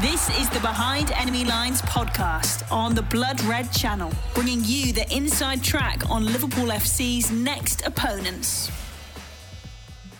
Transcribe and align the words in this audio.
This 0.00 0.30
is 0.40 0.48
the 0.48 0.60
Behind 0.60 1.12
Enemy 1.12 1.44
Lines 1.44 1.82
podcast 1.82 2.72
on 2.72 2.94
the 2.94 3.02
Blood 3.02 3.38
Red 3.42 3.70
channel, 3.70 4.10
bringing 4.32 4.62
you 4.64 4.94
the 4.94 5.06
inside 5.14 5.62
track 5.62 6.08
on 6.08 6.24
Liverpool 6.24 6.68
FC's 6.68 7.30
next 7.30 7.86
opponents. 7.86 8.70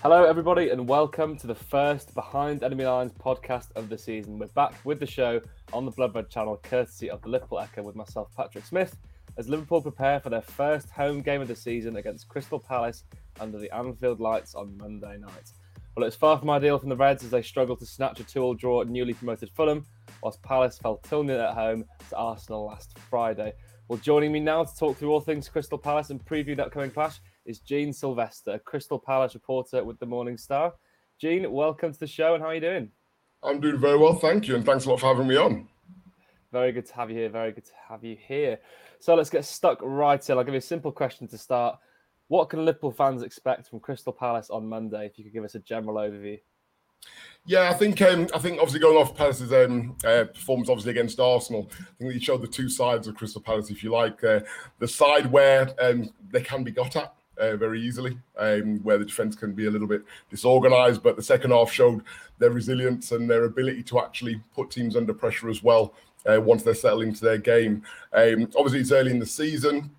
Hello, 0.02 0.24
everybody, 0.24 0.68
and 0.68 0.86
welcome 0.86 1.34
to 1.38 1.46
the 1.46 1.54
first 1.54 2.14
Behind 2.14 2.62
Enemy 2.62 2.84
Lines 2.84 3.12
podcast 3.14 3.68
of 3.74 3.88
the 3.88 3.96
season. 3.96 4.38
We're 4.38 4.48
back 4.48 4.74
with 4.84 5.00
the 5.00 5.06
show 5.06 5.40
on 5.72 5.86
the 5.86 5.92
Blood 5.92 6.14
Red 6.14 6.28
channel, 6.28 6.60
courtesy 6.62 7.08
of 7.08 7.22
the 7.22 7.30
Liverpool 7.30 7.60
Echo, 7.60 7.82
with 7.82 7.96
myself, 7.96 8.28
Patrick 8.36 8.66
Smith, 8.66 8.98
as 9.38 9.48
Liverpool 9.48 9.80
prepare 9.80 10.20
for 10.20 10.28
their 10.28 10.42
first 10.42 10.90
home 10.90 11.22
game 11.22 11.40
of 11.40 11.48
the 11.48 11.56
season 11.56 11.96
against 11.96 12.28
Crystal 12.28 12.60
Palace 12.60 13.04
under 13.40 13.56
the 13.56 13.74
Anfield 13.74 14.20
lights 14.20 14.54
on 14.54 14.76
Monday 14.76 15.16
night. 15.16 15.52
Well, 15.96 16.06
it's 16.06 16.16
far 16.16 16.38
from 16.38 16.50
ideal 16.50 16.78
from 16.78 16.88
the 16.88 16.96
Reds 16.96 17.24
as 17.24 17.30
they 17.30 17.42
struggle 17.42 17.76
to 17.76 17.84
snatch 17.84 18.20
a 18.20 18.24
2 18.24 18.40
all 18.40 18.54
draw 18.54 18.80
at 18.80 18.88
newly 18.88 19.12
promoted 19.12 19.50
Fulham, 19.50 19.84
whilst 20.22 20.40
Palace 20.42 20.78
fell 20.78 20.98
2 20.98 21.26
0 21.26 21.40
at 21.40 21.54
home 21.54 21.84
to 22.10 22.16
Arsenal 22.16 22.66
last 22.66 22.96
Friday. 23.10 23.52
Well, 23.88 23.98
joining 23.98 24.30
me 24.30 24.38
now 24.38 24.62
to 24.62 24.76
talk 24.76 24.96
through 24.96 25.10
all 25.10 25.20
things 25.20 25.48
Crystal 25.48 25.76
Palace 25.76 26.10
and 26.10 26.24
preview 26.24 26.56
the 26.56 26.66
upcoming 26.66 26.92
clash 26.92 27.18
is 27.44 27.58
Jean 27.58 27.92
Sylvester, 27.92 28.60
Crystal 28.64 29.00
Palace 29.00 29.34
reporter 29.34 29.82
with 29.82 29.98
the 29.98 30.06
Morning 30.06 30.38
Star. 30.38 30.74
Jean, 31.20 31.50
welcome 31.50 31.92
to 31.92 31.98
the 31.98 32.06
show 32.06 32.34
and 32.34 32.42
how 32.42 32.50
are 32.50 32.54
you 32.54 32.60
doing? 32.60 32.92
I'm 33.42 33.60
doing 33.60 33.78
very 33.78 33.98
well, 33.98 34.14
thank 34.14 34.46
you, 34.46 34.54
and 34.54 34.64
thanks 34.64 34.84
a 34.84 34.90
lot 34.90 35.00
for 35.00 35.06
having 35.06 35.26
me 35.26 35.36
on. 35.36 35.68
Very 36.52 36.70
good 36.70 36.86
to 36.86 36.94
have 36.94 37.10
you 37.10 37.16
here. 37.16 37.28
Very 37.28 37.50
good 37.50 37.64
to 37.64 37.72
have 37.88 38.04
you 38.04 38.16
here. 38.16 38.60
So 39.00 39.16
let's 39.16 39.30
get 39.30 39.44
stuck 39.44 39.80
right 39.82 40.30
in. 40.30 40.38
I'll 40.38 40.44
give 40.44 40.54
you 40.54 40.58
a 40.58 40.62
simple 40.62 40.92
question 40.92 41.26
to 41.28 41.38
start. 41.38 41.78
What 42.30 42.48
can 42.48 42.64
Liverpool 42.64 42.92
fans 42.92 43.24
expect 43.24 43.66
from 43.68 43.80
Crystal 43.80 44.12
Palace 44.12 44.50
on 44.50 44.64
Monday? 44.64 45.04
If 45.04 45.18
you 45.18 45.24
could 45.24 45.32
give 45.32 45.42
us 45.42 45.56
a 45.56 45.58
general 45.58 45.96
overview. 45.96 46.38
Yeah, 47.44 47.68
I 47.68 47.74
think 47.74 48.00
um, 48.02 48.28
I 48.32 48.38
think 48.38 48.58
obviously 48.58 48.78
going 48.78 48.96
off 48.96 49.16
Palace's 49.16 49.52
um, 49.52 49.96
uh, 50.04 50.26
performance 50.32 50.68
obviously 50.68 50.92
against 50.92 51.18
Arsenal, 51.18 51.68
I 51.72 51.84
think 51.98 52.12
he 52.12 52.20
showed 52.20 52.40
the 52.40 52.46
two 52.46 52.68
sides 52.68 53.08
of 53.08 53.16
Crystal 53.16 53.40
Palace, 53.40 53.68
if 53.70 53.82
you 53.82 53.90
like. 53.90 54.22
Uh, 54.22 54.40
the 54.78 54.86
side 54.86 55.26
where 55.26 55.74
um, 55.82 56.08
they 56.30 56.40
can 56.40 56.62
be 56.62 56.70
got 56.70 56.94
at 56.94 57.12
uh, 57.36 57.56
very 57.56 57.82
easily, 57.82 58.16
um, 58.38 58.78
where 58.84 58.98
the 58.98 59.04
defence 59.04 59.34
can 59.34 59.52
be 59.52 59.66
a 59.66 59.70
little 59.70 59.88
bit 59.88 60.02
disorganised, 60.30 61.02
but 61.02 61.16
the 61.16 61.22
second 61.24 61.50
half 61.50 61.72
showed 61.72 62.04
their 62.38 62.50
resilience 62.50 63.10
and 63.10 63.28
their 63.28 63.42
ability 63.46 63.82
to 63.82 63.98
actually 63.98 64.40
put 64.54 64.70
teams 64.70 64.94
under 64.94 65.12
pressure 65.12 65.48
as 65.48 65.64
well. 65.64 65.94
Uh, 66.24 66.40
once 66.40 66.62
they're 66.62 66.74
settled 66.74 67.02
into 67.02 67.24
their 67.24 67.38
game, 67.38 67.82
um, 68.12 68.48
obviously 68.56 68.78
it's 68.78 68.92
early 68.92 69.10
in 69.10 69.18
the 69.18 69.26
season. 69.26 69.90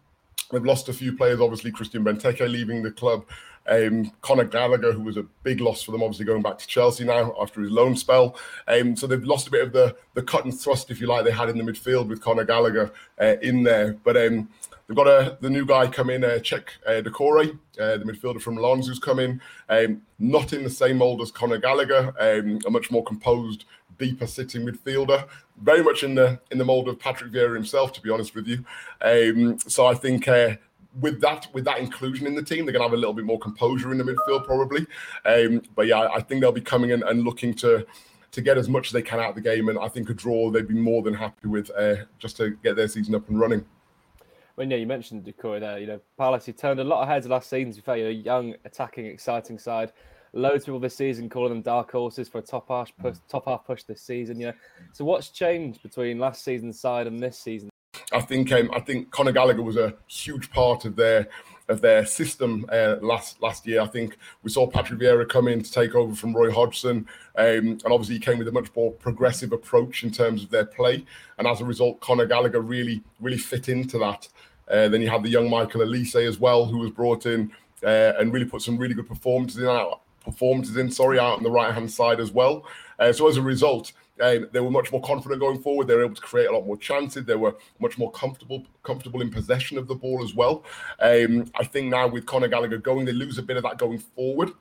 They've 0.51 0.65
lost 0.65 0.89
a 0.89 0.93
few 0.93 1.15
players, 1.15 1.39
obviously 1.39 1.71
Christian 1.71 2.03
Benteke 2.03 2.49
leaving 2.49 2.83
the 2.83 2.91
club. 2.91 3.25
Um, 3.67 4.11
Conor 4.21 4.45
Gallagher, 4.45 4.91
who 4.91 5.03
was 5.03 5.17
a 5.17 5.25
big 5.43 5.61
loss 5.61 5.83
for 5.83 5.91
them, 5.91 6.01
obviously 6.01 6.25
going 6.25 6.41
back 6.41 6.57
to 6.57 6.67
Chelsea 6.67 7.03
now 7.03 7.35
after 7.39 7.61
his 7.61 7.71
loan 7.71 7.95
spell. 7.95 8.35
Um, 8.67 8.95
so 8.95 9.05
they've 9.05 9.23
lost 9.23 9.47
a 9.47 9.51
bit 9.51 9.63
of 9.63 9.71
the 9.71 9.95
the 10.15 10.23
cut 10.23 10.45
and 10.45 10.59
thrust, 10.59 10.89
if 10.89 10.99
you 10.99 11.07
like, 11.07 11.25
they 11.25 11.31
had 11.31 11.49
in 11.49 11.57
the 11.57 11.63
midfield 11.63 12.07
with 12.07 12.21
Conor 12.21 12.43
Gallagher 12.43 12.91
uh, 13.21 13.35
in 13.41 13.63
there. 13.63 13.93
But 14.03 14.17
um, 14.17 14.49
they've 14.87 14.97
got 14.97 15.07
a, 15.07 15.37
the 15.41 15.49
new 15.49 15.65
guy 15.65 15.87
come 15.87 16.09
in, 16.09 16.23
uh, 16.23 16.39
Cheick 16.41 16.65
uh, 16.87 17.01
Doucouré, 17.01 17.57
uh, 17.79 17.97
the 17.97 18.05
midfielder 18.05 18.41
from 18.41 18.55
Lens, 18.55 18.87
who's 18.87 18.99
come 18.99 19.19
in. 19.19 19.39
Um, 19.69 20.01
not 20.17 20.53
in 20.53 20.63
the 20.63 20.69
same 20.69 20.97
mould 20.97 21.21
as 21.21 21.31
Conor 21.31 21.59
Gallagher, 21.59 22.13
um, 22.19 22.59
a 22.65 22.71
much 22.71 22.89
more 22.89 23.03
composed, 23.03 23.65
deeper 23.97 24.27
sitting 24.27 24.65
midfielder. 24.65 25.27
Very 25.61 25.83
much 25.83 26.03
in 26.03 26.15
the 26.15 26.39
in 26.51 26.57
the 26.57 26.65
mould 26.65 26.87
of 26.87 26.99
Patrick 26.99 27.31
Vieira 27.31 27.53
himself, 27.53 27.93
to 27.93 28.01
be 28.01 28.09
honest 28.09 28.35
with 28.35 28.47
you. 28.47 28.63
Um, 29.01 29.59
so 29.59 29.85
I 29.85 29.93
think 29.93 30.27
uh, 30.27 30.55
with 30.99 31.21
that 31.21 31.47
with 31.53 31.65
that 31.65 31.79
inclusion 31.79 32.27
in 32.27 32.35
the 32.35 32.43
team, 32.43 32.65
they're 32.65 32.73
going 32.73 32.81
to 32.81 32.89
have 32.89 32.93
a 32.93 32.97
little 32.97 33.13
bit 33.13 33.25
more 33.25 33.39
composure 33.39 33.91
in 33.91 33.97
the 33.97 34.03
midfield, 34.03 34.45
probably. 34.45 34.85
Um, 35.25 35.61
but 35.75 35.87
yeah, 35.87 36.09
I 36.13 36.21
think 36.21 36.41
they'll 36.41 36.51
be 36.51 36.61
coming 36.61 36.91
in 36.91 37.03
and 37.03 37.23
looking 37.23 37.53
to 37.55 37.85
to 38.31 38.41
get 38.41 38.57
as 38.57 38.69
much 38.69 38.87
as 38.87 38.93
they 38.93 39.01
can 39.01 39.19
out 39.19 39.29
of 39.29 39.35
the 39.35 39.41
game, 39.41 39.69
and 39.69 39.77
I 39.77 39.87
think 39.87 40.09
a 40.09 40.13
draw 40.13 40.49
they'd 40.51 40.67
be 40.67 40.73
more 40.73 41.01
than 41.01 41.13
happy 41.13 41.47
with 41.47 41.69
uh, 41.77 41.95
just 42.17 42.37
to 42.37 42.51
get 42.63 42.75
their 42.75 42.87
season 42.87 43.15
up 43.15 43.27
and 43.29 43.39
running. 43.39 43.65
Well, 44.55 44.69
yeah, 44.69 44.77
you 44.77 44.87
mentioned 44.87 45.25
Doucouré 45.25 45.59
there. 45.59 45.79
You 45.79 45.87
know, 45.87 46.01
Palace 46.17 46.45
he 46.45 46.53
turned 46.53 46.79
a 46.79 46.83
lot 46.83 47.01
of 47.01 47.07
heads 47.07 47.27
last 47.27 47.49
season. 47.49 47.73
To 47.73 47.81
fair, 47.81 47.97
you 47.97 48.07
young, 48.07 48.55
attacking, 48.65 49.05
exciting 49.05 49.57
side. 49.57 49.91
Loads 50.33 50.63
of 50.63 50.65
people 50.67 50.79
this 50.79 50.95
season 50.95 51.29
calling 51.29 51.49
them 51.49 51.61
dark 51.61 51.91
horses 51.91 52.29
for 52.29 52.37
a 52.37 52.41
top 52.41 52.69
half 52.69 52.91
push, 52.97 53.17
top 53.27 53.45
half 53.45 53.65
push 53.65 53.83
this 53.83 54.01
season. 54.01 54.39
You 54.39 54.47
know, 54.47 54.53
so 54.93 55.03
what's 55.03 55.29
changed 55.29 55.83
between 55.83 56.19
last 56.19 56.43
season's 56.43 56.79
side 56.79 57.07
and 57.07 57.19
this 57.19 57.37
season? 57.37 57.69
I 58.13 58.21
think 58.21 58.51
um, 58.51 58.69
I 58.73 58.79
think 58.79 59.11
Conor 59.11 59.31
Gallagher 59.31 59.61
was 59.61 59.77
a 59.77 59.93
huge 60.07 60.49
part 60.51 60.85
of 60.85 60.95
their 60.95 61.27
of 61.69 61.81
their 61.81 62.05
system 62.05 62.65
uh, 62.71 62.95
last 63.01 63.41
last 63.41 63.65
year. 63.65 63.81
I 63.81 63.87
think 63.87 64.17
we 64.43 64.49
saw 64.49 64.67
Patrick 64.67 64.99
Vieira 64.99 65.27
come 65.27 65.47
in 65.47 65.63
to 65.63 65.71
take 65.71 65.95
over 65.95 66.13
from 66.15 66.33
Roy 66.33 66.51
Hodgson, 66.51 67.07
um, 67.35 67.45
and 67.45 67.85
obviously 67.85 68.15
he 68.15 68.21
came 68.21 68.37
with 68.37 68.47
a 68.47 68.51
much 68.51 68.69
more 68.75 68.91
progressive 68.91 69.51
approach 69.51 70.03
in 70.03 70.11
terms 70.11 70.43
of 70.43 70.49
their 70.49 70.65
play. 70.65 71.05
And 71.37 71.47
as 71.47 71.61
a 71.61 71.65
result, 71.65 71.99
Conor 72.01 72.25
Gallagher 72.25 72.61
really 72.61 73.03
really 73.19 73.37
fit 73.37 73.69
into 73.69 73.97
that. 73.99 74.27
Uh, 74.69 74.87
then 74.87 75.01
you 75.01 75.09
had 75.09 75.23
the 75.23 75.29
young 75.29 75.49
Michael 75.49 75.81
Olise 75.81 76.25
as 76.27 76.39
well, 76.39 76.65
who 76.65 76.77
was 76.77 76.91
brought 76.91 77.25
in 77.25 77.51
uh, 77.83 78.13
and 78.19 78.31
really 78.31 78.45
put 78.45 78.61
some 78.61 78.77
really 78.77 78.93
good 78.93 79.07
performances 79.07 79.57
in 79.57 79.67
out 79.67 80.00
performances 80.23 80.77
in. 80.77 80.91
Sorry, 80.91 81.19
out 81.19 81.37
on 81.37 81.43
the 81.43 81.51
right 81.51 81.73
hand 81.73 81.91
side 81.91 82.19
as 82.19 82.31
well. 82.31 82.65
Uh, 82.99 83.11
so 83.11 83.27
as 83.27 83.37
a 83.37 83.41
result, 83.41 83.93
um, 84.21 84.47
they 84.51 84.59
were 84.59 84.71
much 84.71 84.91
more 84.91 85.01
confident 85.01 85.39
going 85.39 85.61
forward. 85.61 85.87
They 85.87 85.95
were 85.95 86.05
able 86.05 86.15
to 86.15 86.21
create 86.21 86.47
a 86.47 86.51
lot 86.51 86.65
more 86.65 86.77
chances. 86.77 87.25
They 87.25 87.35
were 87.35 87.55
much 87.79 87.97
more 87.97 88.11
comfortable 88.11 88.65
comfortable 88.83 89.21
in 89.21 89.31
possession 89.31 89.77
of 89.77 89.87
the 89.87 89.95
ball 89.95 90.23
as 90.23 90.35
well. 90.35 90.63
Um, 90.99 91.51
I 91.55 91.63
think 91.63 91.89
now 91.89 92.07
with 92.07 92.25
Conor 92.25 92.47
Gallagher 92.47 92.77
going, 92.77 93.05
they 93.05 93.13
lose 93.13 93.37
a 93.37 93.43
bit 93.43 93.57
of 93.57 93.63
that 93.63 93.77
going 93.77 93.99
forward. 93.99 94.51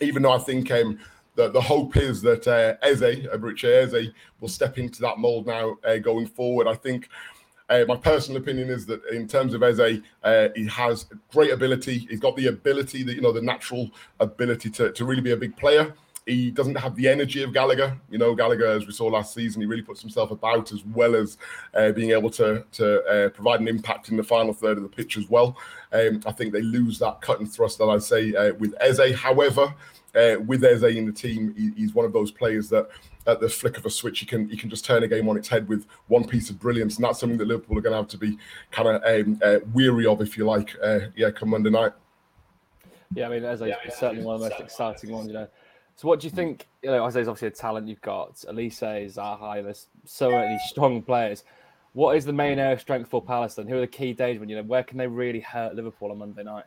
Even 0.00 0.22
though 0.22 0.32
I 0.32 0.38
think 0.38 0.70
um, 0.70 0.98
the, 1.36 1.50
the 1.50 1.60
hope 1.60 1.96
is 1.96 2.20
that 2.22 2.46
uh, 2.46 2.74
Eze, 2.82 3.26
Eberechi 3.26 3.64
Eze, 3.64 4.10
will 4.40 4.48
step 4.48 4.78
into 4.78 5.00
that 5.02 5.18
mold 5.18 5.46
now 5.46 5.76
uh, 5.84 5.98
going 5.98 6.26
forward. 6.26 6.68
I 6.68 6.74
think. 6.74 7.08
Uh, 7.72 7.86
my 7.88 7.96
personal 7.96 8.38
opinion 8.38 8.68
is 8.68 8.84
that 8.84 9.02
in 9.06 9.26
terms 9.26 9.54
of 9.54 9.62
Eze, 9.62 10.02
uh, 10.22 10.48
he 10.54 10.66
has 10.66 11.06
great 11.30 11.50
ability. 11.50 12.06
He's 12.10 12.20
got 12.20 12.36
the 12.36 12.48
ability, 12.48 13.02
that 13.04 13.14
you 13.14 13.22
know, 13.22 13.32
the 13.32 13.40
natural 13.40 13.90
ability 14.20 14.68
to, 14.70 14.92
to 14.92 15.04
really 15.06 15.22
be 15.22 15.30
a 15.30 15.36
big 15.38 15.56
player. 15.56 15.94
He 16.26 16.50
doesn't 16.50 16.74
have 16.74 16.94
the 16.96 17.08
energy 17.08 17.42
of 17.42 17.54
Gallagher. 17.54 17.98
You 18.10 18.18
know, 18.18 18.34
Gallagher, 18.34 18.66
as 18.66 18.86
we 18.86 18.92
saw 18.92 19.06
last 19.06 19.32
season, 19.32 19.62
he 19.62 19.66
really 19.66 19.82
puts 19.82 20.02
himself 20.02 20.30
about 20.30 20.70
as 20.70 20.84
well 20.84 21.16
as 21.16 21.38
uh, 21.72 21.92
being 21.92 22.10
able 22.10 22.30
to 22.30 22.62
to 22.72 23.02
uh, 23.04 23.28
provide 23.30 23.60
an 23.60 23.68
impact 23.68 24.10
in 24.10 24.18
the 24.18 24.22
final 24.22 24.52
third 24.52 24.76
of 24.76 24.82
the 24.82 24.88
pitch 24.88 25.16
as 25.16 25.30
well. 25.30 25.56
Um, 25.92 26.20
I 26.26 26.32
think 26.32 26.52
they 26.52 26.62
lose 26.62 26.98
that 26.98 27.22
cut 27.22 27.40
and 27.40 27.50
thrust 27.50 27.78
that 27.78 27.86
I'd 27.86 28.02
say 28.02 28.34
uh, 28.34 28.52
with 28.54 28.74
Eze. 28.80 29.14
However, 29.16 29.74
uh, 30.14 30.36
with 30.44 30.64
Eze 30.64 30.82
in 30.84 31.06
the 31.06 31.12
team, 31.12 31.54
he, 31.56 31.72
he's 31.76 31.94
one 31.94 32.04
of 32.04 32.12
those 32.12 32.30
players 32.30 32.68
that 32.70 32.88
at 33.26 33.40
the 33.40 33.48
flick 33.48 33.78
of 33.78 33.86
a 33.86 33.90
switch, 33.90 34.20
he 34.20 34.26
can 34.26 34.48
he 34.48 34.56
can 34.56 34.68
just 34.68 34.84
turn 34.84 35.02
a 35.02 35.08
game 35.08 35.28
on 35.28 35.36
its 35.36 35.48
head 35.48 35.68
with 35.68 35.86
one 36.08 36.24
piece 36.24 36.50
of 36.50 36.58
brilliance, 36.58 36.96
and 36.96 37.04
that's 37.04 37.20
something 37.20 37.38
that 37.38 37.46
Liverpool 37.46 37.78
are 37.78 37.80
going 37.80 37.92
to 37.92 37.98
have 37.98 38.08
to 38.08 38.18
be 38.18 38.36
kind 38.70 38.88
of 38.88 39.02
um, 39.04 39.38
uh, 39.42 39.58
weary 39.72 40.06
of, 40.06 40.20
if 40.20 40.36
you 40.36 40.44
like. 40.44 40.76
Uh, 40.82 41.00
yeah, 41.16 41.30
come 41.30 41.50
Monday 41.50 41.70
night. 41.70 41.92
Yeah, 43.14 43.26
I 43.26 43.30
mean, 43.30 43.44
Eze 43.44 43.60
yeah, 43.60 43.76
is 43.86 43.94
certainly 43.94 44.24
one 44.24 44.36
of 44.36 44.40
the 44.40 44.48
most 44.48 44.60
exciting 44.60 45.10
ones. 45.12 45.28
You 45.28 45.34
know, 45.34 45.48
so, 45.96 46.08
what 46.08 46.20
do 46.20 46.26
you 46.26 46.30
think? 46.30 46.66
You 46.82 46.90
know, 46.90 47.06
Eze's 47.06 47.28
obviously 47.28 47.48
a 47.48 47.52
talent 47.52 47.88
you've 47.88 48.00
got. 48.00 48.34
Olise, 48.48 49.14
Zaha, 49.14 49.62
there's 49.62 49.88
so 50.04 50.30
many 50.30 50.58
strong 50.66 51.02
players. 51.02 51.44
What 51.92 52.16
is 52.16 52.24
the 52.24 52.32
main 52.32 52.58
area 52.58 52.72
of 52.72 52.80
strength 52.80 53.10
for 53.10 53.22
Palace? 53.22 53.54
Then, 53.54 53.68
who 53.68 53.76
are 53.76 53.80
the 53.80 53.86
key 53.86 54.12
days 54.12 54.40
when 54.40 54.48
you 54.48 54.56
know 54.56 54.62
where 54.62 54.82
can 54.82 54.98
they 54.98 55.06
really 55.06 55.40
hurt 55.40 55.74
Liverpool 55.74 56.10
on 56.10 56.18
Monday 56.18 56.42
night? 56.42 56.64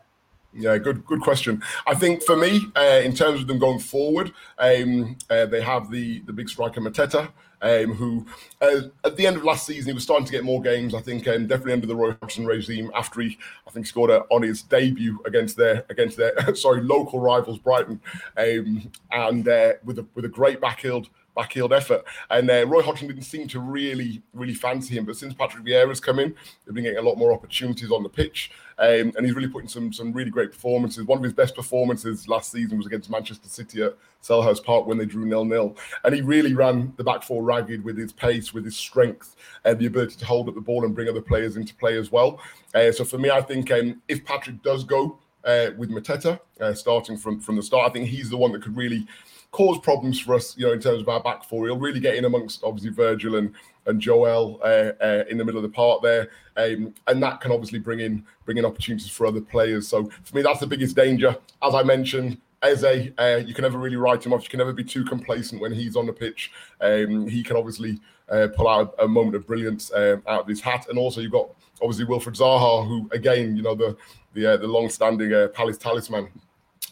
Yeah, 0.58 0.78
good 0.78 1.06
good 1.06 1.20
question. 1.20 1.62
I 1.86 1.96
think 1.96 2.24
for 2.24 2.38
me, 2.38 2.62
uh, 2.78 3.02
in 3.04 3.14
terms 3.14 3.42
of 3.42 3.48
them 3.48 3.60
going 3.60 3.80
forward, 3.80 4.32
um, 4.58 5.18
uh, 5.30 5.46
they 5.48 5.62
have 5.62 5.92
the 5.92 6.20
the 6.22 6.32
big 6.32 6.48
striker 6.48 6.80
Mateta, 6.80 7.30
um, 7.62 7.94
who 7.94 8.26
uh, 8.62 8.82
at 9.04 9.18
the 9.18 9.28
end 9.28 9.36
of 9.36 9.44
last 9.44 9.66
season 9.66 9.90
he 9.90 9.94
was 9.94 10.04
starting 10.04 10.26
to 10.26 10.32
get 10.32 10.46
more 10.46 10.62
games. 10.62 10.94
I 10.94 11.02
think 11.02 11.28
um, 11.28 11.48
definitely 11.48 11.74
under 11.74 11.88
the 11.88 11.96
Roy 11.96 12.16
Hodgson 12.22 12.46
regime 12.46 12.90
after 12.96 13.20
he 13.20 13.38
I 13.68 13.72
think 13.72 13.86
scored 13.86 14.12
a, 14.12 14.22
on 14.32 14.44
his 14.44 14.62
debut 14.62 15.20
against 15.26 15.58
their 15.58 15.86
against 15.90 16.16
their 16.16 16.34
sorry 16.56 16.82
local 16.82 17.20
rivals 17.20 17.60
Brighton, 17.60 18.00
um, 18.38 18.90
and 19.12 19.46
uh, 19.48 19.74
with 19.84 20.00
a 20.00 20.06
with 20.16 20.24
a 20.24 20.30
great 20.30 20.62
backheel 20.62 21.06
backheel 21.36 21.76
effort. 21.76 22.04
And 22.30 22.50
uh, 22.50 22.66
Roy 22.68 22.82
Hodgson 22.82 23.08
didn't 23.08 23.24
seem 23.24 23.48
to 23.50 23.60
really, 23.60 24.22
really 24.34 24.54
fancy 24.54 24.96
him. 24.96 25.06
But 25.06 25.18
since 25.18 25.34
Patrick 25.34 25.64
Vieira's 25.64 26.00
come 26.00 26.20
in, 26.20 26.36
they've 26.66 26.74
been 26.74 26.84
getting 26.84 27.00
a 27.00 27.08
lot 27.08 27.18
more 27.18 27.34
opportunities 27.34 27.92
on 27.92 28.04
the 28.04 28.10
pitch. 28.10 28.52
Um, 28.78 29.14
and 29.16 29.26
he's 29.26 29.36
really 29.36 29.48
putting 29.48 29.70
some 29.70 29.94
some 29.94 30.12
really 30.12 30.30
great 30.30 30.52
performances. 30.52 31.06
One 31.06 31.18
of 31.18 31.24
his 31.24 31.34
best 31.34 31.56
performances 31.56 32.28
last 32.28 32.52
season 32.52 32.78
was 32.78 32.88
against 32.88 33.10
Manchester 33.10 33.48
City 33.48 33.82
at 33.84 33.96
Selhurst 34.22 34.66
Park 34.66 34.86
when 34.86 34.98
they 34.98 35.06
drew 35.06 35.26
nil 35.26 35.46
nil. 35.46 35.78
And 36.04 36.14
he 36.14 36.22
really 36.22 36.54
ran 36.54 36.94
the 36.98 37.04
back 37.04 37.24
four 37.24 37.42
ragged 37.42 37.84
with 37.86 37.98
his 37.98 38.12
pace, 38.12 38.54
with 38.54 38.66
his 38.66 38.76
strength, 38.76 39.38
and 39.64 39.80
the 39.80 39.86
ability 39.86 40.18
to 40.18 40.26
hold 40.26 40.50
up 40.50 40.56
the 40.56 40.62
ball 40.62 40.84
and 40.84 40.94
bring 40.94 41.08
other 41.08 41.22
players 41.22 41.56
into 41.56 41.74
play 41.76 41.98
as 41.98 42.12
well. 42.12 42.42
Uh, 42.74 42.92
so 42.92 43.06
for 43.06 43.18
me, 43.18 43.30
I 43.30 43.42
think 43.42 43.72
um, 43.72 44.02
if 44.10 44.26
Patrick 44.26 44.62
does 44.62 44.84
go 44.84 45.20
uh, 45.46 45.68
with 45.78 45.90
Mateta 45.90 46.40
uh, 46.60 46.74
starting 46.74 47.18
from 47.18 47.40
from 47.40 47.56
the 47.56 47.64
start, 47.64 47.90
I 47.90 47.94
think 47.94 48.10
he's 48.10 48.30
the 48.30 48.38
one 48.38 48.52
that 48.52 48.62
could 48.62 48.76
really 48.76 49.08
cause 49.56 49.80
problems 49.80 50.20
for 50.20 50.36
us, 50.36 50.58
you 50.58 50.66
know, 50.66 50.74
in 50.74 50.82
terms 50.82 51.02
of 51.02 51.08
our 51.08 51.24
back 51.24 51.46
four. 51.46 51.66
He'll 51.66 51.80
really 51.80 52.02
get 52.02 52.16
in 52.16 52.26
amongst 52.26 52.62
obviously 52.62 52.90
Virgil 52.90 53.38
and 53.38 53.54
and 53.86 54.02
Joel 54.02 54.60
uh, 54.64 54.92
uh, 55.02 55.24
in 55.30 55.38
the 55.38 55.46
middle 55.46 55.60
of 55.60 55.64
the 55.64 55.74
park 55.74 56.02
there, 56.02 56.30
um, 56.58 56.94
and 57.08 57.24
that 57.24 57.40
can 57.40 57.54
obviously 57.54 57.80
bring 57.80 58.02
in 58.02 58.26
bring 58.44 58.58
in 58.58 58.66
opportunities 58.66 59.10
for 59.10 59.26
other 59.26 59.40
players. 59.40 59.88
So 59.88 60.10
for 60.24 60.36
me, 60.36 60.42
that's 60.42 60.60
the 60.60 60.68
biggest 60.68 60.94
danger. 60.98 61.38
As 61.64 61.74
I 61.74 61.84
mentioned, 61.84 62.38
Eze, 62.64 63.12
uh, 63.18 63.42
you 63.46 63.54
can 63.54 63.62
never 63.62 63.78
really 63.78 63.96
write 63.96 64.26
him 64.26 64.34
off. 64.34 64.44
You 64.44 64.50
can 64.50 64.58
never 64.58 64.74
be 64.74 64.84
too 64.84 65.06
complacent 65.06 65.62
when 65.62 65.72
he's 65.72 65.96
on 65.96 66.06
the 66.06 66.14
pitch. 66.14 66.52
Um, 66.82 67.26
he 67.26 67.42
can 67.42 67.56
obviously 67.56 68.02
uh, 68.28 68.50
pull 68.54 68.68
out 68.68 68.94
a, 69.00 69.08
moment 69.08 69.38
of 69.38 69.48
brilliance 69.48 69.90
um, 69.94 70.22
out 70.28 70.42
of 70.42 70.48
his 70.48 70.60
hat. 70.60 70.88
And 70.90 71.00
also, 71.00 71.22
you've 71.22 71.32
got 71.32 71.50
obviously 71.82 72.06
Wilfried 72.06 72.38
Zaha, 72.38 72.86
who 72.86 73.08
again, 73.14 73.56
you 73.56 73.64
know, 73.64 73.76
the 73.76 73.96
the 74.34 74.54
uh, 74.54 74.58
the 74.58 74.68
long-standing 74.68 75.34
uh, 75.34 75.48
Palace 75.54 75.78
talisman 75.78 76.28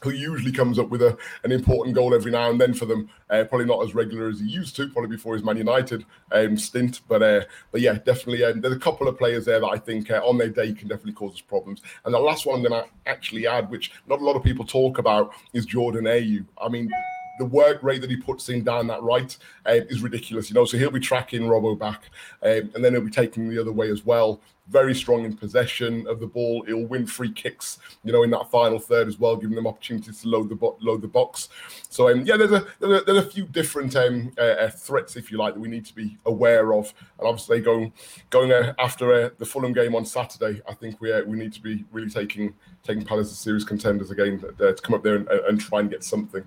who 0.04 0.12
usually 0.12 0.52
comes 0.52 0.78
up 0.78 0.90
with 0.90 1.02
a, 1.02 1.18
an 1.44 1.52
important 1.52 1.96
goal 1.96 2.14
every 2.14 2.32
now 2.32 2.50
and 2.50 2.60
then 2.60 2.74
for 2.74 2.86
them. 2.86 3.10
Uh, 3.30 3.44
probably 3.46 3.66
not 3.66 3.84
as 3.84 3.96
regular 3.96 4.28
as 4.28 4.40
he 4.40 4.48
used 4.48 4.76
to, 4.76 4.90
probably 4.90 5.10
before 5.10 5.34
his 5.34 5.44
Man 5.44 5.58
United 5.58 6.06
um, 6.32 6.58
stint. 6.58 7.02
But 7.08 7.24
uh, 7.24 7.42
but 7.72 7.82
yeah, 7.82 7.94
definitely. 7.94 8.44
Um, 8.44 8.62
there's 8.62 8.76
a 8.76 8.80
couple 8.80 9.08
of 9.08 9.18
players 9.18 9.46
there 9.46 9.60
that 9.60 9.68
I 9.68 9.78
think 9.78 10.12
uh, 10.12 10.22
on 10.26 10.38
their 10.38 10.50
day 10.50 10.74
can 10.74 10.88
definitely 10.88 11.14
cause 11.14 11.34
us 11.34 11.42
problems. 11.42 11.82
And 12.06 12.14
the 12.14 12.20
last 12.20 12.46
one 12.46 12.58
I'm 12.58 12.64
going 12.64 12.84
to 12.84 12.90
actually 13.06 13.48
add, 13.48 13.70
which 13.70 13.92
not 14.08 14.20
a 14.20 14.24
lot 14.24 14.36
of 14.36 14.44
people 14.44 14.66
talk 14.66 14.98
about, 14.98 15.34
is 15.54 15.66
Jordan 15.66 16.04
Ayew. 16.04 16.46
I 16.62 16.68
mean, 16.70 16.92
the 17.40 17.46
work 17.46 17.82
rate 17.82 18.02
that 18.02 18.10
he 18.10 18.18
puts 18.18 18.50
in 18.50 18.64
down 18.64 18.88
that 18.88 19.02
right 19.02 19.36
uh, 19.66 19.80
is 19.90 20.02
ridiculous. 20.02 20.50
You 20.50 20.56
know, 20.56 20.66
so 20.66 20.78
he'll 20.78 20.92
be 20.92 21.00
tracking 21.00 21.44
Robbo 21.44 21.78
back, 21.78 22.10
um, 22.44 22.72
and 22.76 22.84
then 22.84 22.94
he'll 22.94 23.02
be 23.02 23.12
taking 23.12 23.50
the 23.50 23.60
other 23.60 23.72
way 23.72 23.90
as 23.90 24.06
well. 24.06 24.40
Very 24.70 24.96
strong 24.96 25.26
in 25.26 25.36
possession 25.36 26.08
of 26.08 26.22
the 26.22 26.28
ball. 26.28 26.64
He'll 26.66 26.86
win 26.86 27.06
free 27.06 27.34
kicks, 27.34 27.80
you 28.06 28.14
know, 28.14 28.24
in 28.24 28.30
that 28.32 28.50
final 28.50 28.80
third 28.80 29.10
as 29.10 29.20
well, 29.20 29.36
giving 29.36 29.56
them 29.56 29.68
opportunities 29.68 30.22
to 30.22 30.30
load 30.30 30.48
the 30.48 30.56
bo- 30.56 30.78
load 30.80 31.02
the 31.02 31.08
box. 31.08 31.50
So 31.90 32.10
um, 32.10 32.26
yeah, 32.26 32.38
there's 32.38 32.52
a, 32.52 32.66
there's 32.80 33.02
a, 33.02 33.04
there's 33.04 33.26
a 33.26 33.30
few 33.30 33.46
different 33.46 33.94
um, 33.98 34.32
uh, 34.38 34.42
uh, 34.42 34.70
threats, 34.70 35.18
if 35.18 35.32
you 35.32 35.38
like, 35.38 35.56
that 35.56 35.60
we 35.60 35.68
need 35.68 35.86
to 35.88 35.96
be 35.96 36.18
aware 36.26 36.74
of. 36.74 36.94
And 37.20 37.28
obviously, 37.28 37.60
going 37.60 37.92
going 38.30 38.54
uh, 38.54 38.74
after 38.80 39.14
uh, 39.14 39.30
the 39.38 39.46
Fulham 39.46 39.74
game 39.74 39.96
on 39.96 40.06
Saturday, 40.06 40.62
I 40.66 40.74
think 40.76 41.02
we 41.02 41.12
uh, 41.12 41.24
we 41.24 41.38
need 41.38 41.52
to 41.54 41.62
be 41.62 41.84
really 41.92 42.10
taking 42.10 42.54
taking 42.84 43.04
Palace 43.04 43.32
as 43.32 43.40
serious 43.40 43.66
contenders 43.66 44.12
again 44.12 44.40
to 44.40 44.76
come 44.82 44.94
up 44.94 45.04
there 45.04 45.16
and, 45.16 45.28
and 45.28 45.60
try 45.60 45.82
and 45.82 45.90
get 45.90 46.04
something. 46.04 46.44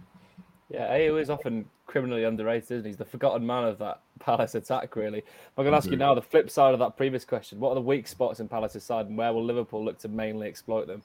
Yeah, 0.68 0.92
Ayew 0.92 1.20
is 1.20 1.30
often 1.30 1.64
criminally 1.86 2.24
underrated, 2.24 2.70
isn't 2.72 2.84
he? 2.84 2.90
He's 2.90 2.96
the 2.96 3.04
forgotten 3.04 3.46
man 3.46 3.64
of 3.64 3.78
that 3.78 4.00
Palace 4.18 4.56
attack, 4.56 4.96
really. 4.96 5.22
I'm 5.56 5.64
going 5.64 5.70
to 5.70 5.76
ask 5.76 5.88
you 5.88 5.96
now 5.96 6.14
the 6.14 6.22
flip 6.22 6.50
side 6.50 6.74
of 6.74 6.80
that 6.80 6.96
previous 6.96 7.24
question. 7.24 7.60
What 7.60 7.70
are 7.70 7.76
the 7.76 7.82
weak 7.82 8.08
spots 8.08 8.40
in 8.40 8.48
Palace's 8.48 8.82
side, 8.82 9.06
and 9.06 9.16
where 9.16 9.32
will 9.32 9.44
Liverpool 9.44 9.84
look 9.84 9.98
to 10.00 10.08
mainly 10.08 10.48
exploit 10.48 10.88
them? 10.88 11.02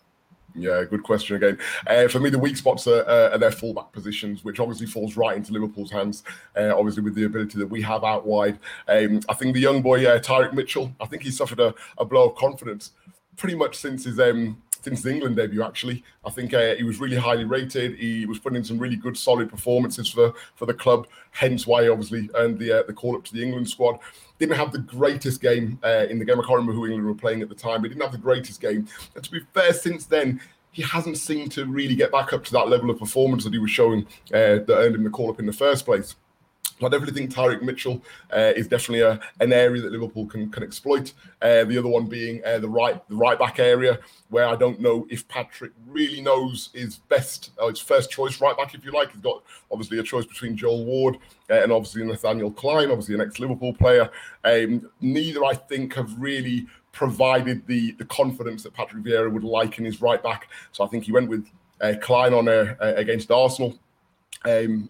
Yeah, 0.55 0.83
good 0.83 1.03
question 1.03 1.35
again. 1.35 1.57
Uh, 1.87 2.07
for 2.07 2.19
me, 2.19 2.29
the 2.29 2.39
weak 2.39 2.57
spots 2.57 2.87
are, 2.87 3.07
uh, 3.07 3.29
are, 3.29 3.37
their 3.37 3.51
fullback 3.51 3.91
positions, 3.91 4.43
which 4.43 4.59
obviously 4.59 4.87
falls 4.87 5.15
right 5.15 5.37
into 5.37 5.53
Liverpool's 5.53 5.91
hands. 5.91 6.23
Uh, 6.57 6.75
obviously, 6.75 7.03
with 7.03 7.15
the 7.15 7.23
ability 7.23 7.57
that 7.59 7.67
we 7.67 7.81
have 7.81 8.03
out 8.03 8.25
wide, 8.25 8.59
um, 8.89 9.21
I 9.29 9.33
think 9.33 9.53
the 9.53 9.61
young 9.61 9.81
boy 9.81 10.05
uh, 10.05 10.19
Tyrick 10.19 10.53
Mitchell, 10.53 10.93
I 10.99 11.05
think 11.05 11.23
he 11.23 11.31
suffered 11.31 11.59
a, 11.59 11.73
a 11.97 12.03
blow 12.03 12.29
of 12.29 12.35
confidence 12.35 12.91
pretty 13.37 13.55
much 13.55 13.77
since 13.77 14.03
his 14.03 14.19
um, 14.19 14.61
since 14.81 15.01
the 15.01 15.11
England 15.11 15.35
debut. 15.35 15.63
Actually, 15.63 16.03
I 16.25 16.29
think 16.29 16.53
uh, 16.53 16.75
he 16.75 16.83
was 16.83 16.99
really 16.99 17.15
highly 17.17 17.45
rated. 17.45 17.97
He 17.97 18.25
was 18.25 18.39
putting 18.39 18.57
in 18.57 18.63
some 18.63 18.77
really 18.77 18.95
good, 18.95 19.17
solid 19.17 19.49
performances 19.49 20.09
for 20.09 20.33
for 20.55 20.65
the 20.65 20.73
club. 20.73 21.07
Hence 21.31 21.65
why, 21.65 21.87
obviously, 21.87 22.29
and 22.35 22.57
the 22.57 22.79
uh, 22.79 22.83
the 22.83 22.93
call 22.93 23.15
up 23.15 23.23
to 23.25 23.33
the 23.33 23.43
England 23.43 23.69
squad. 23.69 23.99
Didn't 24.39 24.55
have 24.55 24.71
the 24.71 24.79
greatest 24.79 25.39
game 25.39 25.79
uh, 25.83 26.07
in 26.09 26.17
the 26.17 26.25
game. 26.25 26.39
I 26.39 26.43
can't 26.43 26.57
remember 26.57 26.73
who 26.73 26.85
England 26.85 27.05
were 27.05 27.13
playing 27.13 27.41
at 27.43 27.49
the 27.49 27.55
time, 27.55 27.81
but 27.81 27.89
didn't 27.89 28.01
have 28.01 28.11
the 28.11 28.17
greatest 28.17 28.59
game. 28.59 28.87
And 29.13 29.23
to 29.23 29.31
be 29.31 29.41
fair, 29.53 29.71
since 29.71 30.05
then 30.07 30.41
he 30.71 30.81
hasn't 30.81 31.17
seemed 31.17 31.51
to 31.51 31.65
really 31.65 31.95
get 31.95 32.11
back 32.11 32.33
up 32.33 32.43
to 32.45 32.51
that 32.53 32.69
level 32.69 32.89
of 32.89 32.97
performance 32.97 33.43
that 33.43 33.53
he 33.53 33.59
was 33.59 33.69
showing 33.69 34.05
uh, 34.33 34.63
that 34.65 34.69
earned 34.69 34.95
him 34.95 35.03
the 35.03 35.09
call 35.09 35.29
up 35.29 35.39
in 35.39 35.45
the 35.45 35.53
first 35.53 35.85
place. 35.85 36.15
I 36.87 36.89
definitely 36.89 37.13
think 37.13 37.33
Tyrick 37.33 37.61
Mitchell 37.61 38.01
uh, 38.31 38.53
is 38.55 38.67
definitely 38.67 39.01
a, 39.01 39.19
an 39.39 39.53
area 39.53 39.81
that 39.81 39.91
Liverpool 39.91 40.25
can, 40.25 40.49
can 40.49 40.63
exploit. 40.63 41.13
Uh, 41.41 41.63
the 41.65 41.77
other 41.77 41.87
one 41.87 42.07
being 42.07 42.41
uh, 42.45 42.59
the 42.59 42.69
right 42.69 43.07
the 43.09 43.15
right 43.15 43.37
back 43.37 43.59
area, 43.59 43.99
where 44.29 44.45
I 44.45 44.55
don't 44.55 44.79
know 44.79 45.07
if 45.09 45.27
Patrick 45.27 45.71
really 45.87 46.21
knows 46.21 46.69
his 46.73 46.97
best, 46.97 47.51
uh, 47.59 47.67
his 47.67 47.79
first 47.79 48.11
choice 48.11 48.41
right 48.41 48.55
back, 48.55 48.73
if 48.73 48.85
you 48.85 48.91
like. 48.91 49.11
He's 49.11 49.21
got 49.21 49.43
obviously 49.71 49.99
a 49.99 50.03
choice 50.03 50.25
between 50.25 50.55
Joel 50.55 50.85
Ward 50.85 51.17
uh, 51.49 51.61
and 51.61 51.71
obviously 51.71 52.03
Nathaniel 52.03 52.51
Clyne, 52.51 52.91
obviously 52.91 53.15
an 53.15 53.21
ex 53.21 53.39
Liverpool 53.39 53.73
player. 53.73 54.09
Um, 54.43 54.89
neither, 55.01 55.43
I 55.45 55.53
think, 55.53 55.95
have 55.95 56.19
really 56.19 56.67
provided 56.91 57.65
the 57.67 57.91
the 57.93 58.05
confidence 58.05 58.63
that 58.63 58.73
Patrick 58.73 59.03
Vieira 59.03 59.31
would 59.31 59.43
like 59.43 59.77
in 59.79 59.85
his 59.85 60.01
right 60.01 60.21
back. 60.21 60.49
So 60.71 60.83
I 60.83 60.87
think 60.87 61.05
he 61.05 61.11
went 61.11 61.29
with 61.29 61.47
uh, 61.79 61.93
Clyne 62.01 62.33
on 62.33 62.47
against 62.79 63.31
Arsenal. 63.31 63.77
Um, 64.45 64.89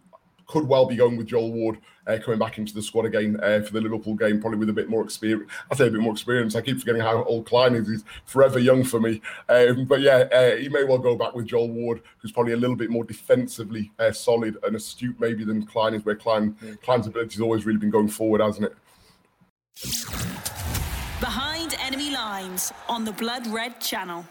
could 0.52 0.68
well 0.68 0.86
be 0.86 0.98
going 0.98 1.16
with 1.16 1.28
Joel 1.28 1.54
Ward 1.54 1.78
uh, 2.08 2.18
coming 2.24 2.38
back 2.38 2.58
into 2.58 2.74
the 2.74 2.82
squad 2.82 3.06
again 3.06 3.40
uh, 3.42 3.62
for 3.62 3.72
the 3.72 3.80
Liverpool 3.80 4.16
game, 4.16 4.42
probably 4.42 4.60
with 4.60 4.70
a 4.70 4.74
bit 4.74 4.90
more 4.90 5.02
experience. 5.02 5.50
I 5.72 5.76
say 5.76 5.88
a 5.88 5.92
bit 5.92 6.02
more 6.02 6.12
experience. 6.12 6.56
I 6.56 6.62
keep 6.62 6.78
forgetting 6.78 7.02
how 7.02 7.24
old 7.24 7.46
Clyne 7.46 7.74
is. 7.76 7.88
He's 7.88 8.04
forever 8.26 8.60
young 8.60 8.84
for 8.84 9.00
me. 9.00 9.22
Um, 9.48 9.86
but 9.86 10.02
yeah, 10.02 10.28
uh, 10.32 10.58
he 10.58 10.68
may 10.68 10.84
well 10.84 10.98
go 10.98 11.16
back 11.16 11.34
with 11.34 11.46
Joel 11.46 11.70
Ward, 11.70 12.02
who's 12.18 12.34
probably 12.34 12.52
a 12.52 12.58
little 12.58 12.76
bit 12.76 12.90
more 12.90 13.06
defensively 13.06 13.92
uh, 13.98 14.12
solid 14.12 14.58
and 14.64 14.76
astute 14.76 15.18
maybe 15.22 15.46
than 15.46 15.66
Clyne 15.66 15.94
is, 15.94 16.04
where 16.04 16.16
Clyne, 16.16 16.58
Clyne's 16.84 17.08
ability 17.08 17.36
has 17.36 17.42
always 17.42 17.66
really 17.66 17.80
been 17.80 17.90
going 17.90 18.10
forward, 18.10 18.42
hasn't 18.42 18.66
it? 18.66 18.76
Behind 21.22 21.76
enemy 21.80 22.12
lines 22.12 22.74
on 22.90 23.06
the 23.06 23.14
Blood 23.14 23.48
Red 23.48 23.80
Channel. 23.80 24.26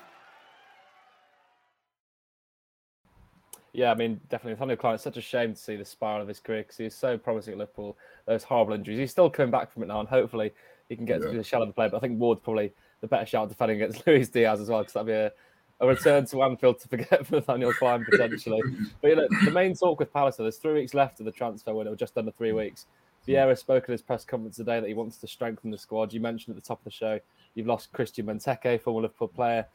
Yeah, 3.72 3.92
I 3.92 3.94
mean, 3.94 4.20
definitely. 4.28 4.52
Nathaniel 4.52 4.76
Clyne, 4.76 4.94
it's 4.94 5.04
such 5.04 5.16
a 5.16 5.20
shame 5.20 5.54
to 5.54 5.58
see 5.58 5.76
the 5.76 5.84
spiral 5.84 6.22
of 6.22 6.28
his 6.28 6.40
career 6.40 6.62
because 6.62 6.76
he 6.76 6.84
was 6.84 6.94
so 6.94 7.16
promising 7.16 7.52
at 7.52 7.58
Liverpool. 7.58 7.96
Those 8.26 8.42
horrible 8.42 8.74
injuries. 8.74 8.98
He's 8.98 9.10
still 9.10 9.30
coming 9.30 9.50
back 9.50 9.72
from 9.72 9.82
it 9.84 9.86
now, 9.86 10.00
and 10.00 10.08
hopefully 10.08 10.52
he 10.88 10.96
can 10.96 11.04
get 11.04 11.20
yeah. 11.20 11.30
to 11.30 11.36
the 11.36 11.44
shell 11.44 11.62
of 11.62 11.68
the 11.68 11.74
play. 11.74 11.88
But 11.88 11.98
I 11.98 12.00
think 12.00 12.18
Ward's 12.18 12.40
probably 12.40 12.72
the 13.00 13.06
better 13.06 13.26
shout 13.26 13.48
defending 13.48 13.80
against 13.80 14.04
Luis 14.06 14.28
Diaz 14.28 14.60
as 14.60 14.68
well, 14.68 14.80
because 14.80 14.94
that'd 14.94 15.06
be 15.06 15.12
a, 15.12 15.32
a 15.80 15.86
return 15.86 16.26
to 16.26 16.42
Anfield 16.42 16.80
to 16.80 16.88
forget 16.88 17.26
for 17.26 17.36
Nathaniel 17.36 17.72
Clyne 17.72 18.04
potentially. 18.04 18.60
but 19.00 19.08
you 19.08 19.16
know, 19.16 19.28
the 19.44 19.50
main 19.50 19.74
talk 19.74 20.00
with 20.00 20.12
Palace, 20.12 20.36
there's 20.36 20.56
three 20.56 20.74
weeks 20.74 20.94
left 20.94 21.20
of 21.20 21.26
the 21.26 21.32
transfer 21.32 21.72
window, 21.72 21.94
just 21.94 22.18
under 22.18 22.32
three 22.32 22.52
weeks. 22.52 22.86
Vieira 23.26 23.56
spoke 23.56 23.84
at 23.84 23.90
his 23.90 24.02
press 24.02 24.24
conference 24.24 24.56
today 24.56 24.80
that 24.80 24.88
he 24.88 24.94
wants 24.94 25.18
to 25.18 25.28
strengthen 25.28 25.70
the 25.70 25.78
squad. 25.78 26.12
You 26.12 26.20
mentioned 26.20 26.56
at 26.56 26.62
the 26.62 26.66
top 26.66 26.78
of 26.78 26.84
the 26.84 26.90
show 26.90 27.20
you've 27.54 27.66
lost 27.66 27.92
Christian 27.92 28.26
Benteke, 28.26 28.80
former 28.80 29.02
Liverpool 29.02 29.28
player. 29.28 29.66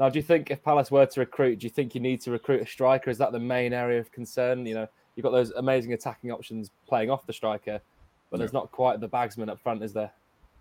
Now, 0.00 0.08
do 0.08 0.18
you 0.18 0.22
think 0.22 0.50
if 0.50 0.62
Palace 0.62 0.90
were 0.90 1.06
to 1.06 1.20
recruit, 1.20 1.60
do 1.60 1.66
you 1.66 1.70
think 1.70 1.94
you 1.94 2.00
need 2.00 2.20
to 2.22 2.30
recruit 2.30 2.62
a 2.62 2.66
striker? 2.66 3.10
Is 3.10 3.18
that 3.18 3.32
the 3.32 3.38
main 3.38 3.72
area 3.72 4.00
of 4.00 4.10
concern? 4.10 4.66
You 4.66 4.74
know, 4.74 4.88
you've 5.14 5.24
got 5.24 5.30
those 5.30 5.50
amazing 5.52 5.92
attacking 5.92 6.30
options 6.30 6.70
playing 6.88 7.10
off 7.10 7.26
the 7.26 7.32
striker, 7.32 7.80
but 8.30 8.36
yeah. 8.36 8.38
there's 8.38 8.52
not 8.52 8.72
quite 8.72 9.00
the 9.00 9.08
bagsman 9.08 9.48
up 9.48 9.60
front, 9.60 9.82
is 9.82 9.92
there? 9.92 10.12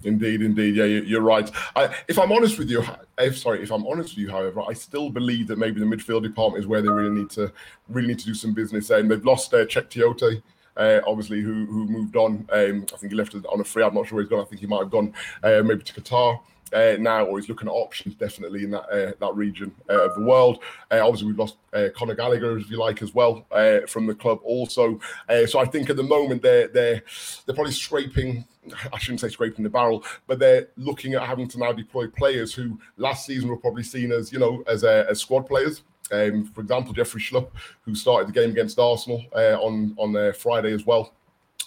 Indeed, 0.03 0.41
indeed. 0.41 0.75
Yeah, 0.75 0.85
you're 0.85 1.21
right. 1.21 1.49
I, 1.75 1.95
if 2.07 2.17
I'm 2.17 2.31
honest 2.31 2.57
with 2.57 2.69
you, 2.69 2.83
if 3.19 3.37
sorry, 3.37 3.61
if 3.61 3.71
I'm 3.71 3.85
honest 3.85 4.11
with 4.11 4.17
you, 4.17 4.29
however, 4.29 4.61
I 4.67 4.73
still 4.73 5.09
believe 5.09 5.47
that 5.47 5.57
maybe 5.57 5.79
the 5.79 5.85
midfield 5.85 6.23
department 6.23 6.63
is 6.63 6.67
where 6.67 6.81
they 6.81 6.89
really 6.89 7.11
need 7.11 7.29
to 7.31 7.51
really 7.87 8.07
need 8.07 8.19
to 8.19 8.25
do 8.25 8.33
some 8.33 8.53
business. 8.53 8.89
And 8.89 9.11
they've 9.11 9.23
lost 9.23 9.53
uh, 9.53 9.65
Cheikhou 9.65 10.15
Kouyaté. 10.17 10.41
Uh, 10.75 11.01
obviously, 11.05 11.41
who 11.41 11.65
who 11.65 11.85
moved 11.85 12.15
on. 12.15 12.47
Um, 12.51 12.85
I 12.93 12.97
think 12.97 13.11
he 13.11 13.15
left 13.15 13.35
on 13.35 13.59
a 13.59 13.63
free. 13.63 13.83
I'm 13.83 13.93
not 13.93 14.07
sure 14.07 14.15
where 14.15 14.23
he's 14.23 14.29
gone. 14.29 14.41
I 14.41 14.45
think 14.45 14.61
he 14.61 14.67
might 14.67 14.79
have 14.79 14.89
gone 14.89 15.13
uh, 15.43 15.61
maybe 15.63 15.83
to 15.83 16.01
Qatar 16.01 16.39
uh, 16.73 16.95
now, 16.99 17.25
or 17.25 17.39
he's 17.39 17.49
looking 17.49 17.67
at 17.67 17.71
options 17.71 18.15
definitely 18.15 18.63
in 18.63 18.71
that 18.71 18.83
uh, 18.89 19.11
that 19.19 19.35
region 19.35 19.73
uh, 19.89 20.05
of 20.05 20.15
the 20.15 20.21
world. 20.21 20.59
Uh, 20.91 20.99
obviously, 21.05 21.27
we've 21.27 21.39
lost 21.39 21.57
uh, 21.73 21.87
Conor 21.95 22.15
Gallagher, 22.15 22.57
if 22.57 22.69
you 22.69 22.77
like, 22.77 23.01
as 23.01 23.13
well 23.13 23.45
uh, 23.51 23.79
from 23.87 24.07
the 24.07 24.15
club. 24.15 24.39
Also, 24.43 24.99
so 25.47 25.59
I 25.59 25.65
think 25.65 25.89
at 25.89 25.95
the 25.95 26.03
moment 26.03 26.41
they're 26.41 26.67
they're 26.67 27.03
they're 27.45 27.55
probably 27.55 27.73
scraping. 27.73 28.45
I 28.93 28.99
shouldn't 28.99 29.21
say 29.21 29.29
scraping 29.29 29.63
the 29.63 29.69
barrel, 29.69 30.03
but 30.27 30.39
they're 30.39 30.67
looking 30.77 31.15
at 31.15 31.23
having 31.23 31.47
to 31.49 31.59
now 31.59 31.71
deploy 31.71 32.07
players 32.07 32.53
who 32.53 32.79
last 32.97 33.25
season 33.25 33.49
were 33.49 33.57
probably 33.57 33.83
seen 33.83 34.11
as 34.11 34.31
you 34.31 34.39
know 34.39 34.63
as 34.67 34.83
as 34.83 35.19
squad 35.19 35.47
players. 35.47 35.83
Um, 36.11 36.45
for 36.53 36.59
example, 36.59 36.91
Jeffrey 36.91 37.21
Schlupp, 37.21 37.51
who 37.83 37.95
started 37.95 38.27
the 38.27 38.33
game 38.33 38.51
against 38.51 38.77
Arsenal 38.77 39.23
on 39.33 39.95
on 39.97 40.33
Friday 40.33 40.73
as 40.73 40.85
well 40.85 41.13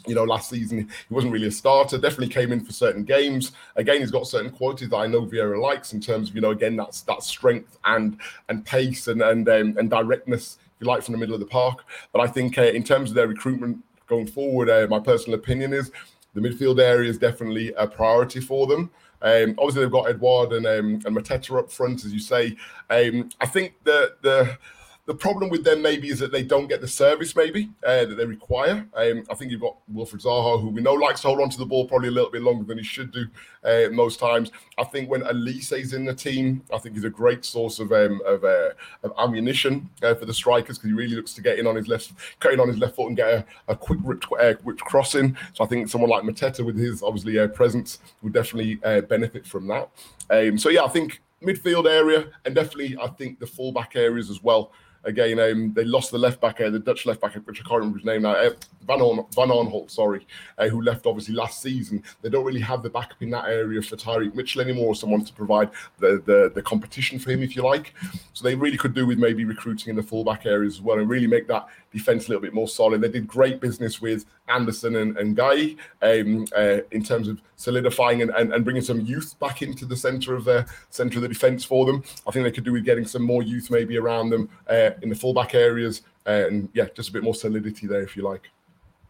you 0.06 0.14
know, 0.14 0.24
last 0.24 0.50
season 0.50 0.88
he 1.08 1.14
wasn't 1.14 1.32
really 1.32 1.48
a 1.48 1.52
starter. 1.52 1.98
Definitely 1.98 2.28
came 2.28 2.52
in 2.52 2.64
for 2.64 2.72
certain 2.72 3.04
games. 3.04 3.52
Again, 3.76 4.00
he's 4.00 4.10
got 4.10 4.26
certain 4.26 4.50
qualities 4.50 4.90
that 4.90 4.96
I 4.96 5.06
know 5.06 5.22
Vieira 5.22 5.60
likes 5.60 5.92
in 5.92 6.00
terms 6.00 6.28
of 6.28 6.34
you 6.34 6.40
know, 6.40 6.50
again, 6.50 6.76
that's 6.76 7.02
that 7.02 7.22
strength 7.22 7.78
and 7.84 8.18
and 8.48 8.64
pace 8.64 9.08
and 9.08 9.22
and 9.22 9.48
um, 9.48 9.76
and 9.78 9.90
directness, 9.90 10.58
if 10.60 10.80
you 10.80 10.86
like, 10.86 11.02
from 11.02 11.12
the 11.12 11.18
middle 11.18 11.34
of 11.34 11.40
the 11.40 11.46
park. 11.46 11.84
But 12.12 12.20
I 12.20 12.26
think 12.26 12.58
uh, 12.58 12.62
in 12.62 12.84
terms 12.84 13.10
of 13.10 13.16
their 13.16 13.28
recruitment 13.28 13.82
going 14.06 14.26
forward, 14.26 14.68
uh, 14.68 14.86
my 14.88 15.00
personal 15.00 15.38
opinion 15.38 15.72
is 15.72 15.90
the 16.34 16.40
midfield 16.40 16.80
area 16.80 17.08
is 17.08 17.18
definitely 17.18 17.72
a 17.74 17.86
priority 17.86 18.40
for 18.40 18.66
them. 18.66 18.90
Um, 19.22 19.54
obviously, 19.58 19.82
they've 19.82 19.90
got 19.90 20.08
Edouard 20.08 20.52
and 20.52 20.66
um, 20.66 21.00
and 21.06 21.16
Mateta 21.16 21.58
up 21.58 21.72
front, 21.72 22.04
as 22.04 22.12
you 22.12 22.18
say. 22.18 22.56
Um, 22.90 23.30
I 23.40 23.46
think 23.46 23.74
the 23.84 24.16
the 24.20 24.58
the 25.06 25.14
problem 25.14 25.50
with 25.50 25.64
them 25.64 25.82
maybe 25.82 26.08
is 26.08 26.18
that 26.18 26.32
they 26.32 26.42
don't 26.42 26.66
get 26.66 26.80
the 26.80 26.88
service 26.88 27.36
maybe 27.36 27.68
uh, 27.86 28.06
that 28.06 28.14
they 28.16 28.24
require. 28.24 28.86
Um, 28.94 29.24
I 29.30 29.34
think 29.34 29.50
you've 29.50 29.60
got 29.60 29.76
Wilfried 29.92 30.24
Zaha, 30.24 30.60
who 30.60 30.70
we 30.70 30.80
know 30.80 30.94
likes 30.94 31.20
to 31.22 31.28
hold 31.28 31.40
on 31.40 31.50
to 31.50 31.58
the 31.58 31.66
ball 31.66 31.86
probably 31.86 32.08
a 32.08 32.12
little 32.12 32.30
bit 32.30 32.40
longer 32.40 32.64
than 32.64 32.78
he 32.78 32.84
should 32.84 33.12
do 33.12 33.26
uh, 33.64 33.90
most 33.92 34.18
times. 34.18 34.50
I 34.78 34.84
think 34.84 35.10
when 35.10 35.20
Olise 35.22 35.78
is 35.78 35.92
in 35.92 36.06
the 36.06 36.14
team, 36.14 36.62
I 36.72 36.78
think 36.78 36.94
he's 36.94 37.04
a 37.04 37.10
great 37.10 37.44
source 37.44 37.80
of 37.80 37.92
um, 37.92 38.22
of, 38.24 38.44
uh, 38.44 38.70
of, 39.02 39.12
ammunition 39.18 39.90
uh, 40.02 40.14
for 40.14 40.24
the 40.24 40.32
strikers 40.32 40.78
because 40.78 40.90
he 40.90 40.96
really 40.96 41.16
looks 41.16 41.34
to 41.34 41.42
get 41.42 41.58
in 41.58 41.66
on 41.66 41.76
his 41.76 41.86
left, 41.86 42.12
cutting 42.40 42.60
on 42.60 42.68
his 42.68 42.78
left 42.78 42.96
foot 42.96 43.08
and 43.08 43.16
get 43.16 43.28
a, 43.28 43.44
a 43.68 43.76
quick 43.76 43.98
ripped, 44.02 44.26
uh, 44.40 44.54
whipped 44.62 44.80
crossing. 44.80 45.36
So 45.52 45.64
I 45.64 45.66
think 45.66 45.88
someone 45.88 46.08
like 46.08 46.22
Mateta 46.22 46.64
with 46.64 46.78
his 46.78 47.02
obviously 47.02 47.38
uh, 47.38 47.48
presence 47.48 47.98
would 48.22 48.32
definitely 48.32 48.76
benefit 49.02 49.46
from 49.46 49.66
that. 49.68 49.90
Um, 50.30 50.56
so 50.56 50.70
yeah, 50.70 50.84
I 50.84 50.88
think 50.88 51.20
midfield 51.42 51.86
area 51.86 52.26
and 52.46 52.54
definitely 52.54 52.96
I 53.00 53.08
think 53.08 53.38
the 53.38 53.46
fullback 53.46 53.96
areas 53.96 54.30
as 54.30 54.42
well 54.42 54.72
again, 55.04 55.38
um, 55.38 55.72
they 55.72 55.84
lost 55.84 56.10
the 56.10 56.18
left 56.18 56.40
back, 56.40 56.60
uh, 56.60 56.70
the 56.70 56.78
Dutch 56.78 57.06
left 57.06 57.20
back, 57.20 57.34
which 57.34 57.60
I 57.60 57.62
can't 57.62 57.80
remember 57.80 57.98
his 57.98 58.04
name 58.04 58.22
now, 58.22 58.32
uh, 58.32 58.50
Van, 58.86 59.00
On- 59.00 59.26
Van 59.34 59.48
Aanholt, 59.48 59.90
sorry, 59.90 60.26
uh, 60.58 60.68
who 60.68 60.82
left 60.82 61.06
obviously 61.06 61.34
last 61.34 61.62
season. 61.62 62.02
They 62.22 62.28
don't 62.28 62.44
really 62.44 62.60
have 62.60 62.82
the 62.82 62.90
backup 62.90 63.22
in 63.22 63.30
that 63.30 63.46
area 63.46 63.80
for 63.82 63.96
Tyrick 63.96 64.34
Mitchell 64.34 64.60
anymore, 64.60 64.94
someone 64.94 65.24
to 65.24 65.32
provide 65.32 65.70
the, 65.98 66.22
the, 66.26 66.52
the 66.54 66.62
competition 66.62 67.18
for 67.18 67.30
him, 67.30 67.42
if 67.42 67.56
you 67.56 67.62
like. 67.62 67.94
So 68.32 68.44
they 68.44 68.54
really 68.54 68.76
could 68.76 68.94
do 68.94 69.06
with 69.06 69.18
maybe 69.18 69.44
recruiting 69.44 69.90
in 69.90 69.96
the 69.96 70.02
fullback 70.02 70.46
areas 70.46 70.74
as 70.74 70.82
well 70.82 70.98
and 70.98 71.08
really 71.08 71.26
make 71.26 71.46
that 71.48 71.66
defense 71.94 72.26
a 72.26 72.28
little 72.28 72.42
bit 72.42 72.52
more 72.52 72.68
solid. 72.68 73.00
They 73.00 73.08
did 73.08 73.26
great 73.26 73.60
business 73.60 74.02
with 74.02 74.26
Anderson 74.48 74.96
and, 74.96 75.16
and 75.16 75.36
Guéhi 75.36 75.78
um, 76.02 76.46
uh, 76.54 76.78
in 76.90 77.02
terms 77.02 77.28
of 77.28 77.40
solidifying 77.56 78.20
and, 78.20 78.30
and, 78.32 78.52
and, 78.52 78.64
bringing 78.64 78.82
some 78.82 79.00
youth 79.00 79.38
back 79.38 79.62
into 79.62 79.86
the 79.86 79.96
center 79.96 80.34
of 80.34 80.44
the 80.44 80.66
center 80.90 81.18
of 81.18 81.22
the 81.22 81.28
defense 81.28 81.64
for 81.64 81.86
them. 81.86 82.02
I 82.26 82.30
think 82.30 82.44
they 82.44 82.50
could 82.50 82.64
do 82.64 82.72
with 82.72 82.84
getting 82.84 83.06
some 83.06 83.22
more 83.22 83.42
youth 83.42 83.70
maybe 83.70 83.96
around 83.96 84.30
them 84.30 84.50
uh, 84.68 84.90
in 85.00 85.08
the 85.08 85.14
fullback 85.14 85.54
areas 85.54 86.02
and 86.26 86.68
yeah, 86.74 86.86
just 86.94 87.08
a 87.10 87.12
bit 87.12 87.22
more 87.22 87.34
solidity 87.34 87.86
there 87.86 88.02
if 88.02 88.16
you 88.16 88.22
like. 88.22 88.50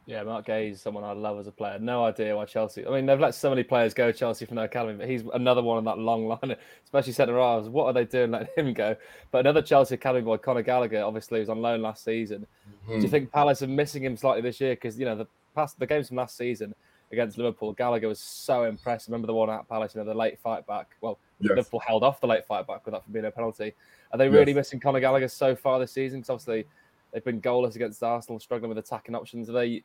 Yeah, 0.06 0.23
Marc 0.23 0.46
Guéhi 0.46 0.73
is 0.73 0.82
someone 0.82 1.02
I 1.02 1.12
love 1.12 1.38
as 1.38 1.46
a 1.46 1.52
player. 1.52 1.78
No 1.78 2.04
idea 2.04 2.37
why 2.37 2.44
Chelsea. 2.44 2.87
I 2.87 2.90
mean, 2.90 3.06
they've 3.06 3.18
let 3.18 3.34
so 3.34 3.49
many 3.49 3.62
players 3.62 3.94
go 3.94 4.12
Chelsea 4.12 4.44
from 4.44 4.56
their 4.56 4.66
academy, 4.66 4.99
but 4.99 5.08
he's 5.08 5.23
another 5.32 5.62
one 5.62 5.78
in 5.78 5.84
that 5.84 5.99
long 5.99 6.26
line, 6.26 6.56
especially 6.84 7.14
centre 7.14 7.38
halves. 7.38 7.70
What 7.70 7.87
are 7.87 7.92
they 7.94 8.04
doing 8.04 8.32
letting 8.32 8.66
him 8.66 8.75
go? 8.75 8.96
But 9.30 9.38
another 9.38 9.62
Chelsea 9.62 9.94
academy 9.94 10.23
boy, 10.23 10.37
Conor 10.37 10.62
Gallagher, 10.62 11.02
obviously 11.02 11.40
was 11.40 11.49
on 11.49 11.62
loan 11.62 11.80
last 11.80 12.04
season. 12.04 12.46
Mm-hmm. 12.68 12.96
Do 12.96 13.02
you 13.02 13.08
think 13.08 13.32
Palace 13.32 13.62
are 13.62 13.66
missing 13.66 14.04
him 14.04 14.16
slightly 14.16 14.42
this 14.42 14.61
year? 14.61 14.75
Because 14.75 14.99
you 14.99 15.06
know 15.06 15.16
the 15.16 15.26
past 15.54 15.78
the 15.78 15.87
games 15.87 16.08
from 16.08 16.18
last 16.18 16.37
season 16.37 16.75
against 17.11 17.38
Liverpool, 17.38 17.73
Gallagher 17.73 18.08
was 18.08 18.20
so 18.20 18.64
impressive. 18.64 19.08
Remember 19.08 19.26
the 19.26 19.34
one 19.34 19.49
at 19.49 19.66
Palace, 19.68 19.94
you 19.94 20.00
know, 20.00 20.06
the 20.06 20.14
late 20.14 20.38
fight 20.38 20.66
back. 20.66 20.90
Well, 21.00 21.18
yes. 21.40 21.50
Liverpool 21.50 21.80
held 21.80 22.02
off 22.02 22.20
the 22.20 22.26
late 22.26 22.44
fight 22.46 22.66
back 22.66 22.84
with 22.84 22.92
that 22.92 23.06
without 23.06 23.12
being 23.12 23.25
a 23.25 23.30
penalty. 23.30 23.73
Are 24.12 24.18
they 24.18 24.28
really 24.28 24.52
yes. 24.52 24.56
missing 24.56 24.80
Conor 24.80 25.00
Gallagher 25.00 25.28
so 25.28 25.56
far 25.56 25.78
this 25.78 25.92
season? 25.92 26.20
Because 26.20 26.30
obviously 26.30 26.66
they've 27.14 27.25
been 27.25 27.40
goalless 27.40 27.76
against 27.76 28.02
Arsenal, 28.02 28.38
struggling 28.38 28.68
with 28.68 28.78
attacking 28.78 29.14
options. 29.14 29.49
Are 29.49 29.52
they 29.52 29.85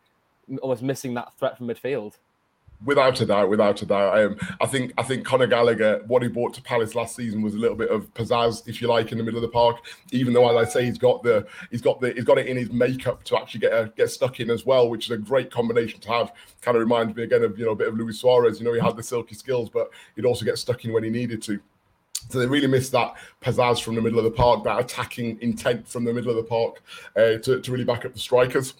almost 0.62 0.81
missing 0.81 1.13
that 1.13 1.33
threat 1.38 1.57
from 1.57 1.67
midfield. 1.67 2.17
Without 2.86 3.19
a 3.19 3.25
doubt, 3.25 3.50
without 3.50 3.81
a 3.81 3.86
doubt, 3.86 4.17
um, 4.17 4.38
I 4.62 4.65
think 4.65 4.93
I 4.98 5.03
think 5.03 5.25
Conor 5.25 5.48
Gallagher, 5.48 6.01
what 6.07 6.21
he 6.21 6.29
brought 6.29 6.53
to 6.53 6.62
Palace 6.62 6.95
last 6.95 7.13
season 7.13 7.41
was 7.41 7.53
a 7.53 7.57
little 7.57 7.75
bit 7.75 7.89
of 7.89 8.13
pizzazz, 8.13 8.65
if 8.69 8.81
you 8.81 8.88
like, 8.88 9.12
in 9.12 9.17
the 9.17 9.24
middle 9.24 9.38
of 9.38 9.41
the 9.41 9.50
park. 9.50 9.86
Even 10.13 10.31
though, 10.31 10.48
as 10.57 10.69
I 10.69 10.71
say, 10.71 10.86
he's 10.86 10.98
got 10.98 11.21
the 11.21 11.45
he's 11.71 11.81
got 11.81 12.00
the 12.00 12.13
he's 12.13 12.24
got 12.24 12.38
it 12.38 12.48
in 12.48 12.55
his 12.55 12.71
makeup 12.71 13.25
to 13.25 13.38
actually 13.38 13.59
get 13.59 13.74
a, 13.74 13.91
get 13.98 14.09
stuck 14.09 14.39
in 14.39 14.50
as 14.50 14.65
well, 14.65 14.89
which 14.89 15.07
is 15.07 15.12
a 15.12 15.17
great 15.17 15.51
combination 15.51 16.00
to 16.00 16.09
have. 16.09 16.31
Kind 16.62 16.77
of 16.77 16.81
reminds 16.81 17.13
me 17.17 17.24
again 17.24 17.43
of 17.43 17.59
you 17.59 17.65
know 17.65 17.71
a 17.71 17.75
bit 17.75 17.89
of 17.89 17.95
Luis 17.95 18.21
Suarez. 18.21 18.59
You 18.62 18.65
know, 18.65 18.74
he 18.74 18.79
had 18.79 18.95
the 18.95 19.03
silky 19.03 19.36
skills, 19.36 19.69
but 19.69 19.89
he'd 20.15 20.24
also 20.24 20.45
get 20.45 20.57
stuck 20.57 20.86
in 20.86 20.93
when 20.93 21.03
he 21.03 21.09
needed 21.09 21.41
to. 21.43 21.59
So 22.29 22.39
they 22.39 22.45
really 22.45 22.67
missed 22.67 22.91
that 22.91 23.15
pizzazz 23.41 23.81
from 23.81 23.95
the 23.95 24.01
middle 24.01 24.19
of 24.19 24.25
the 24.25 24.31
park, 24.31 24.63
that 24.63 24.79
attacking 24.79 25.39
intent 25.41 25.88
from 25.88 26.03
the 26.03 26.13
middle 26.13 26.29
of 26.29 26.38
the 26.38 26.43
park 26.43 26.81
uh, 27.15 27.38
to, 27.39 27.61
to 27.61 27.71
really 27.71 27.85
back 27.85 28.05
up 28.05 28.13
the 28.13 28.19
strikers. 28.19 28.73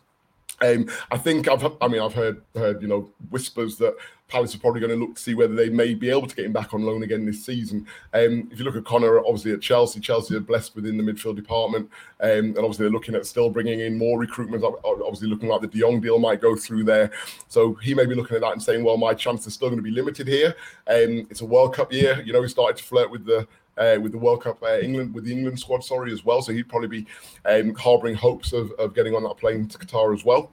Um, 0.62 0.89
I 1.10 1.17
think 1.17 1.48
I've, 1.48 1.65
I 1.81 1.88
mean, 1.88 2.01
I've 2.01 2.13
heard, 2.13 2.41
heard, 2.53 2.81
you 2.81 2.88
know, 2.88 3.10
whispers 3.29 3.77
that 3.77 3.96
Palace 4.30 4.56
are 4.56 4.60
probably 4.60 4.80
going 4.80 4.92
to 4.92 4.96
look 4.96 5.16
to 5.16 5.22
see 5.22 5.34
whether 5.34 5.56
they 5.56 5.70
may 5.70 5.94
be 5.94 6.10
able 6.10 6.28
to 6.28 6.36
get 6.36 6.46
him 6.46 6.54
back 6.54 6.74
on 6.74 6.84
loan 6.84 7.04
again 7.04 7.26
this 7.26 7.46
season. 7.46 7.86
Um, 8.14 8.48
if 8.52 8.60
you 8.60 8.66
look 8.66 8.76
at 8.76 8.86
Conor, 8.86 9.20
obviously 9.20 9.52
at 9.52 9.62
Chelsea, 9.62 10.00
Chelsea 10.00 10.36
are 10.36 10.40
blessed 10.40 10.76
within 10.76 10.98
the 10.98 11.04
midfield 11.04 11.36
department, 11.36 11.90
um, 12.22 12.30
and 12.30 12.58
obviously 12.60 12.86
they're 12.86 12.94
looking 12.94 13.16
at 13.16 13.26
still 13.26 13.50
bringing 13.50 13.80
in 13.80 13.98
more 13.98 14.20
recruitment. 14.20 14.64
Obviously, 14.64 15.28
looking 15.28 15.50
like 15.50 15.62
the 15.62 15.68
De 15.68 15.80
Jong 15.80 16.00
deal 16.00 16.20
might 16.20 16.42
go 16.42 16.56
through 16.56 16.84
there, 16.84 17.12
so 17.48 17.74
he 17.76 17.94
may 17.94 18.06
be 18.06 18.16
looking 18.16 18.36
at 18.36 18.42
that 18.42 18.54
and 18.54 18.64
saying, 18.64 18.84
"Well, 18.84 18.98
my 18.98 19.14
chances 19.14 19.48
are 19.48 19.52
still 19.52 19.70
going 19.70 19.80
to 19.80 19.84
be 19.84 19.92
limited 19.92 20.28
here. 20.28 20.56
Um, 20.88 21.28
it's 21.30 21.42
a 21.42 21.46
World 21.46 21.74
Cup 21.74 21.92
year. 21.92 22.22
You 22.26 22.34
know, 22.34 22.42
he 22.42 22.48
started 22.48 22.78
to 22.78 22.84
flirt 22.84 23.10
with 23.10 23.26
the 23.26 23.48
uh, 23.80 23.98
with 24.02 24.12
the 24.12 24.18
World 24.18 24.44
Cup 24.44 24.62
uh, 24.62 24.80
England 24.80 25.14
with 25.14 25.24
the 25.24 25.32
England 25.32 25.60
squad, 25.60 25.84
sorry, 25.84 26.12
as 26.12 26.24
well. 26.24 26.42
So 26.42 26.52
he'd 26.52 26.70
probably 26.70 26.90
be 26.90 27.08
um, 27.46 27.74
harbouring 27.74 28.16
hopes 28.16 28.54
of, 28.54 28.72
of 28.74 28.94
getting 28.94 29.16
on 29.16 29.24
that 29.24 29.38
plane 29.38 29.68
to 29.70 29.78
Qatar 29.78 30.14
as 30.14 30.26
well. 30.26 30.52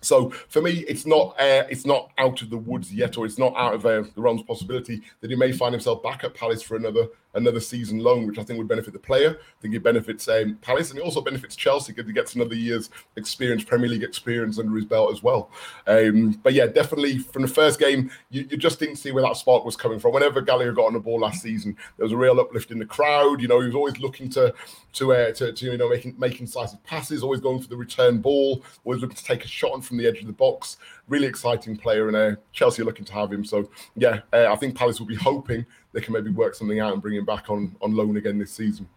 So 0.00 0.30
for 0.48 0.62
me, 0.62 0.84
it's 0.88 1.06
not 1.06 1.34
uh, 1.40 1.64
it's 1.68 1.86
not 1.86 2.10
out 2.18 2.42
of 2.42 2.50
the 2.50 2.56
woods 2.56 2.92
yet, 2.92 3.16
or 3.16 3.26
it's 3.26 3.38
not 3.38 3.54
out 3.56 3.74
of 3.74 3.86
uh, 3.86 4.02
the 4.14 4.20
realms 4.20 4.42
possibility 4.42 5.02
that 5.20 5.30
he 5.30 5.36
may 5.36 5.52
find 5.52 5.72
himself 5.72 6.02
back 6.02 6.24
at 6.24 6.34
Palace 6.34 6.62
for 6.62 6.76
another 6.76 7.08
another 7.34 7.60
season 7.60 7.98
loan, 7.98 8.26
which 8.26 8.38
I 8.38 8.44
think 8.44 8.58
would 8.58 8.68
benefit 8.68 8.92
the 8.92 8.98
player. 8.98 9.38
I 9.40 9.62
think 9.62 9.74
it 9.74 9.82
benefits 9.82 10.28
um, 10.28 10.58
Palace, 10.62 10.90
and 10.90 10.98
it 10.98 11.02
also 11.02 11.20
benefits 11.20 11.56
Chelsea 11.56 11.92
because 11.92 12.08
he 12.08 12.12
gets 12.12 12.34
another 12.34 12.54
year's 12.54 12.90
experience, 13.16 13.64
Premier 13.64 13.88
League 13.88 14.02
experience 14.02 14.58
under 14.58 14.74
his 14.76 14.84
belt 14.84 15.12
as 15.12 15.22
well. 15.22 15.50
Um, 15.86 16.32
but 16.42 16.54
yeah, 16.54 16.66
definitely 16.66 17.18
from 17.18 17.42
the 17.42 17.48
first 17.48 17.78
game, 17.78 18.10
you, 18.30 18.46
you, 18.50 18.56
just 18.56 18.80
didn't 18.80 18.96
see 18.96 19.12
where 19.12 19.22
that 19.22 19.36
spark 19.36 19.64
was 19.64 19.76
coming 19.76 19.98
from. 19.98 20.12
Whenever 20.12 20.40
Gallagher 20.40 20.72
got 20.72 20.86
on 20.86 20.94
the 20.94 21.00
ball 21.00 21.20
last 21.20 21.42
season, 21.42 21.76
there 21.96 22.04
was 22.04 22.12
a 22.12 22.16
real 22.16 22.40
uplift 22.40 22.70
in 22.70 22.78
the 22.78 22.86
crowd. 22.86 23.40
You 23.40 23.48
know, 23.48 23.60
he 23.60 23.66
was 23.66 23.74
always 23.76 23.98
looking 23.98 24.28
to 24.30 24.52
to 24.94 25.12
uh, 25.12 25.32
to, 25.32 25.52
to, 25.52 25.66
you 25.66 25.76
know 25.76 25.88
making 25.88 26.14
making 26.18 26.46
decisive 26.46 26.82
passes, 26.84 27.22
always 27.22 27.40
going 27.40 27.60
for 27.60 27.68
the 27.68 27.76
return 27.76 28.18
ball, 28.18 28.62
always 28.84 29.00
looking 29.00 29.16
to 29.16 29.24
take 29.24 29.44
a 29.44 29.48
shot 29.48 29.84
from 29.84 29.98
the 29.98 30.06
edge 30.06 30.20
of 30.20 30.26
the 30.26 30.32
box. 30.32 30.78
Really 31.08 31.26
exciting 31.26 31.76
player, 31.76 32.08
and 32.08 32.16
uh, 32.16 32.40
Chelsea 32.52 32.82
are 32.82 32.84
looking 32.84 33.04
to 33.04 33.12
have 33.12 33.32
him. 33.32 33.44
So 33.44 33.70
yeah, 33.96 34.20
uh, 34.32 34.48
I 34.50 34.56
think 34.56 34.74
Palace 34.74 34.98
will 34.98 35.06
be 35.06 35.14
hoping 35.14 35.64
they 35.92 36.00
can 36.00 36.12
maybe 36.12 36.30
work 36.30 36.54
something 36.54 36.80
out 36.80 36.92
and 36.92 37.02
bring 37.02 37.16
him 37.16 37.24
back 37.24 37.50
on 37.50 37.76
on 37.80 37.94
loan 37.94 38.16
again 38.16 38.38
this 38.38 38.52
season. 38.52 38.88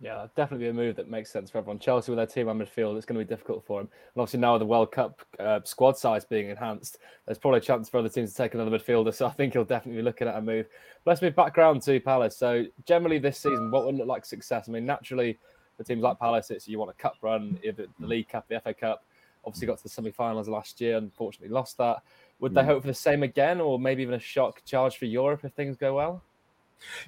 Yeah, 0.00 0.28
definitely 0.36 0.68
a 0.68 0.72
move 0.72 0.94
that 0.96 1.10
makes 1.10 1.28
sense 1.28 1.50
for 1.50 1.58
everyone. 1.58 1.80
Chelsea 1.80 2.12
with 2.12 2.18
their 2.18 2.26
team 2.26 2.48
on 2.48 2.58
midfield, 2.58 2.96
it's 2.96 3.04
going 3.04 3.18
to 3.18 3.24
be 3.24 3.28
difficult 3.28 3.64
for 3.66 3.80
him. 3.80 3.88
And 4.14 4.20
obviously 4.20 4.38
now 4.38 4.52
with 4.52 4.60
the 4.60 4.66
World 4.66 4.92
Cup 4.92 5.20
uh, 5.40 5.58
squad 5.64 5.98
size 5.98 6.24
being 6.24 6.50
enhanced, 6.50 6.98
there's 7.26 7.38
probably 7.38 7.58
a 7.58 7.62
chance 7.62 7.88
for 7.88 7.98
other 7.98 8.08
teams 8.08 8.30
to 8.30 8.36
take 8.36 8.54
another 8.54 8.70
midfielder. 8.70 9.12
So 9.18 9.26
I 9.26 9.30
think 9.30 9.54
he'll 9.54 9.64
definitely 9.64 10.00
be 10.00 10.04
looking 10.04 10.28
at 10.28 10.36
a 10.36 10.40
move. 10.40 10.66
But 11.04 11.10
let's 11.10 11.22
move 11.22 11.34
background 11.34 11.82
to 11.82 11.98
Palace. 11.98 12.36
So 12.36 12.64
generally 12.86 13.18
this 13.18 13.38
season, 13.38 13.72
what 13.72 13.86
would 13.86 13.96
look 13.96 14.06
like 14.06 14.24
success? 14.24 14.68
I 14.68 14.72
mean, 14.72 14.86
naturally, 14.86 15.36
for 15.76 15.82
teams 15.82 16.02
like 16.02 16.20
Palace, 16.20 16.52
it's 16.52 16.68
you 16.68 16.78
want 16.78 16.92
a 16.92 16.94
cup 16.94 17.14
run, 17.20 17.58
either 17.64 17.86
the 17.98 18.06
League 18.06 18.28
Cup, 18.28 18.46
the 18.48 18.60
FA 18.60 18.72
Cup. 18.72 19.04
Obviously 19.44 19.66
got 19.66 19.78
to 19.78 19.82
the 19.82 19.88
semi-finals 19.88 20.48
last 20.48 20.80
year, 20.80 20.96
unfortunately 20.96 21.52
lost 21.52 21.76
that. 21.78 22.02
Would 22.38 22.54
they 22.54 22.62
hmm. 22.62 22.68
hope 22.68 22.82
for 22.82 22.88
the 22.88 22.94
same 22.94 23.24
again, 23.24 23.60
or 23.60 23.80
maybe 23.80 24.02
even 24.02 24.14
a 24.14 24.20
shock 24.20 24.64
charge 24.64 24.96
for 24.98 25.06
Europe 25.06 25.44
if 25.44 25.52
things 25.54 25.76
go 25.76 25.96
well? 25.96 26.22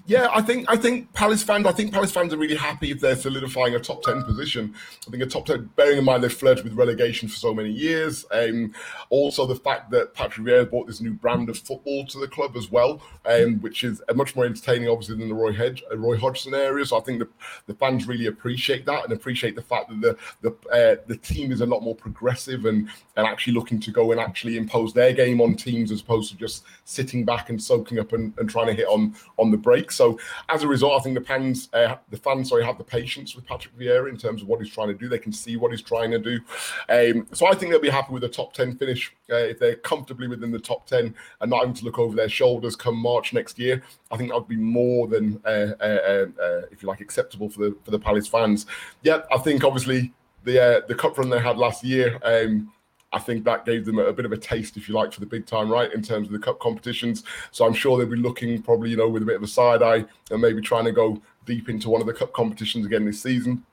Yeah, 0.06 0.28
I 0.32 0.42
think 0.42 0.66
I 0.68 0.76
think 0.76 1.12
Palace 1.12 1.42
fans. 1.42 1.66
I 1.66 1.72
think 1.72 1.92
Palace 1.92 2.12
fans 2.12 2.32
are 2.32 2.38
really 2.38 2.56
happy 2.56 2.90
if 2.90 3.00
they're 3.00 3.16
solidifying 3.16 3.74
a 3.74 3.80
top 3.80 4.02
ten 4.02 4.22
position. 4.22 4.74
I 5.06 5.10
think 5.10 5.22
a 5.22 5.26
top 5.26 5.46
ten, 5.46 5.70
bearing 5.76 5.98
in 5.98 6.04
mind 6.04 6.22
they've 6.22 6.32
flirted 6.32 6.64
with 6.64 6.74
relegation 6.74 7.28
for 7.28 7.36
so 7.36 7.54
many 7.54 7.70
years. 7.70 8.24
Um, 8.30 8.74
also, 9.10 9.46
the 9.46 9.56
fact 9.56 9.90
that 9.92 10.14
Patrick 10.14 10.46
Vieira 10.46 10.68
brought 10.68 10.86
this 10.86 11.00
new 11.00 11.12
brand 11.12 11.48
of 11.48 11.58
football 11.58 12.06
to 12.06 12.18
the 12.18 12.28
club 12.28 12.56
as 12.56 12.70
well, 12.70 13.00
um, 13.26 13.60
which 13.60 13.84
is 13.84 14.02
much 14.14 14.34
more 14.36 14.44
entertaining, 14.44 14.88
obviously, 14.88 15.16
than 15.16 15.28
the 15.28 15.34
Roy 15.34 15.52
Hedge, 15.52 15.82
uh, 15.90 15.96
Roy 15.96 16.16
Hodgson 16.16 16.54
area. 16.54 16.84
So 16.84 16.98
I 16.98 17.00
think 17.00 17.20
the, 17.20 17.28
the 17.66 17.74
fans 17.74 18.08
really 18.08 18.26
appreciate 18.26 18.84
that 18.86 19.04
and 19.04 19.12
appreciate 19.12 19.54
the 19.54 19.62
fact 19.62 19.88
that 19.90 20.00
the 20.00 20.16
the 20.42 20.68
uh, 20.70 20.96
the 21.06 21.16
team 21.16 21.52
is 21.52 21.60
a 21.60 21.66
lot 21.66 21.82
more 21.82 21.94
progressive 21.94 22.64
and 22.64 22.88
and 23.16 23.26
actually 23.26 23.52
looking 23.52 23.80
to 23.80 23.90
go 23.90 24.12
and 24.12 24.20
actually 24.20 24.56
impose 24.56 24.92
their 24.92 25.12
game 25.12 25.40
on 25.40 25.54
teams 25.54 25.90
as 25.92 26.00
opposed 26.00 26.30
to 26.30 26.36
just 26.36 26.64
sitting 26.84 27.24
back 27.24 27.50
and 27.50 27.62
soaking 27.62 27.98
up 27.98 28.12
and, 28.12 28.36
and 28.38 28.50
trying 28.50 28.66
to 28.66 28.74
hit 28.74 28.86
on 28.86 29.14
on 29.38 29.50
the 29.50 29.59
break. 29.60 29.90
So 29.90 30.18
as 30.48 30.62
a 30.62 30.68
result, 30.68 31.00
I 31.00 31.02
think 31.02 31.18
the 31.18 31.24
fans, 31.24 31.68
uh, 31.72 31.96
the 32.10 32.16
fans, 32.16 32.48
sorry, 32.48 32.64
have 32.64 32.78
the 32.78 32.84
patience 32.84 33.34
with 33.34 33.46
Patrick 33.46 33.76
Vieira 33.78 34.08
in 34.08 34.16
terms 34.16 34.42
of 34.42 34.48
what 34.48 34.60
he's 34.60 34.72
trying 34.72 34.88
to 34.88 34.94
do. 34.94 35.08
They 35.08 35.18
can 35.18 35.32
see 35.32 35.56
what 35.56 35.70
he's 35.70 35.82
trying 35.82 36.10
to 36.10 36.18
do. 36.18 36.40
Um, 36.88 37.26
so 37.32 37.46
I 37.46 37.54
think 37.54 37.70
they'll 37.70 37.80
be 37.80 37.88
happy 37.88 38.12
with 38.12 38.24
a 38.24 38.28
top 38.28 38.52
ten 38.52 38.76
finish 38.76 39.12
uh, 39.30 39.36
if 39.36 39.58
they're 39.58 39.76
comfortably 39.76 40.28
within 40.28 40.50
the 40.50 40.58
top 40.58 40.86
ten 40.86 41.14
and 41.40 41.50
not 41.50 41.60
having 41.60 41.74
to 41.74 41.84
look 41.84 41.98
over 41.98 42.14
their 42.16 42.28
shoulders 42.28 42.76
come 42.76 42.96
March 42.96 43.32
next 43.32 43.58
year. 43.58 43.82
I 44.10 44.16
think 44.16 44.30
that 44.30 44.38
would 44.38 44.48
be 44.48 44.56
more 44.56 45.06
than, 45.06 45.40
uh, 45.44 45.72
uh, 45.80 45.82
uh, 45.82 46.26
uh 46.42 46.62
if 46.70 46.82
you 46.82 46.88
like, 46.88 47.00
acceptable 47.00 47.48
for 47.48 47.60
the 47.60 47.76
for 47.84 47.90
the 47.90 47.98
Palace 47.98 48.26
fans. 48.26 48.66
Yeah, 49.02 49.22
I 49.32 49.38
think 49.38 49.64
obviously 49.64 50.12
the 50.44 50.84
the 50.88 50.94
cup 50.94 51.18
run 51.18 51.30
they 51.30 51.40
had 51.40 51.56
last 51.56 51.84
year. 51.84 52.18
Um, 52.22 52.72
I 53.12 53.18
think 53.18 53.44
that 53.44 53.64
gave 53.64 53.84
them 53.84 53.98
a, 53.98 54.12
bit 54.12 54.24
of 54.24 54.32
a 54.32 54.36
taste, 54.36 54.76
if 54.76 54.88
you 54.88 54.94
like, 54.94 55.12
for 55.12 55.20
the 55.20 55.26
big 55.26 55.44
time, 55.44 55.70
right, 55.70 55.92
in 55.92 56.02
terms 56.02 56.28
of 56.28 56.32
the 56.32 56.38
cup 56.38 56.60
competitions. 56.60 57.24
So 57.50 57.66
I'm 57.66 57.74
sure 57.74 57.98
they'll 57.98 58.06
be 58.06 58.16
looking 58.16 58.62
probably, 58.62 58.90
you 58.90 58.96
know, 58.96 59.08
with 59.08 59.22
a 59.22 59.26
bit 59.26 59.36
of 59.36 59.42
a 59.42 59.48
side 59.48 59.82
eye 59.82 60.04
and 60.30 60.40
maybe 60.40 60.60
trying 60.60 60.84
to 60.84 60.92
go 60.92 61.20
deep 61.44 61.68
into 61.68 61.90
one 61.90 62.00
of 62.00 62.06
the 62.06 62.12
cup 62.12 62.32
competitions 62.32 62.86
again 62.86 63.04
this 63.04 63.20
season. 63.20 63.64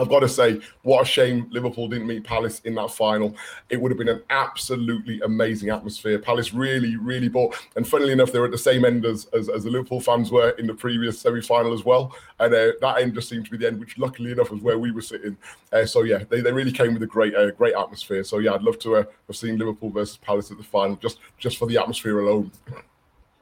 I've 0.00 0.08
got 0.08 0.20
to 0.20 0.28
say, 0.28 0.60
what 0.82 1.02
a 1.02 1.04
shame 1.04 1.46
Liverpool 1.50 1.88
didn't 1.88 2.06
meet 2.06 2.24
Palace 2.24 2.60
in 2.60 2.74
that 2.76 2.90
final. 2.90 3.36
It 3.68 3.80
would 3.80 3.90
have 3.90 3.98
been 3.98 4.08
an 4.08 4.22
absolutely 4.30 5.20
amazing 5.20 5.68
atmosphere. 5.68 6.18
Palace 6.18 6.54
really, 6.54 6.96
really 6.96 7.28
bought. 7.28 7.56
And 7.76 7.86
funnily 7.86 8.12
enough, 8.12 8.32
they 8.32 8.38
were 8.38 8.46
at 8.46 8.50
the 8.50 8.58
same 8.58 8.84
end 8.84 9.04
as, 9.04 9.26
as, 9.26 9.48
as 9.48 9.64
the 9.64 9.70
Liverpool 9.70 10.00
fans 10.00 10.30
were 10.30 10.50
in 10.50 10.66
the 10.66 10.74
previous 10.74 11.20
semi 11.20 11.42
final 11.42 11.72
as 11.72 11.84
well. 11.84 12.14
And 12.38 12.54
uh, 12.54 12.72
that 12.80 13.00
end 13.00 13.14
just 13.14 13.28
seemed 13.28 13.44
to 13.44 13.50
be 13.50 13.58
the 13.58 13.66
end, 13.66 13.80
which 13.80 13.98
luckily 13.98 14.32
enough 14.32 14.50
was 14.50 14.62
where 14.62 14.78
we 14.78 14.90
were 14.90 15.02
sitting. 15.02 15.36
Uh, 15.72 15.84
so, 15.84 16.02
yeah, 16.02 16.24
they, 16.28 16.40
they 16.40 16.52
really 16.52 16.72
came 16.72 16.94
with 16.94 17.02
a 17.02 17.06
great 17.06 17.34
uh, 17.34 17.50
great 17.50 17.74
atmosphere. 17.74 18.24
So, 18.24 18.38
yeah, 18.38 18.54
I'd 18.54 18.62
love 18.62 18.78
to 18.80 18.96
uh, 18.96 19.04
have 19.26 19.36
seen 19.36 19.58
Liverpool 19.58 19.90
versus 19.90 20.16
Palace 20.16 20.50
at 20.50 20.56
the 20.56 20.64
final 20.64 20.96
just, 20.96 21.18
just 21.38 21.58
for 21.58 21.66
the 21.66 21.76
atmosphere 21.76 22.20
alone. 22.20 22.50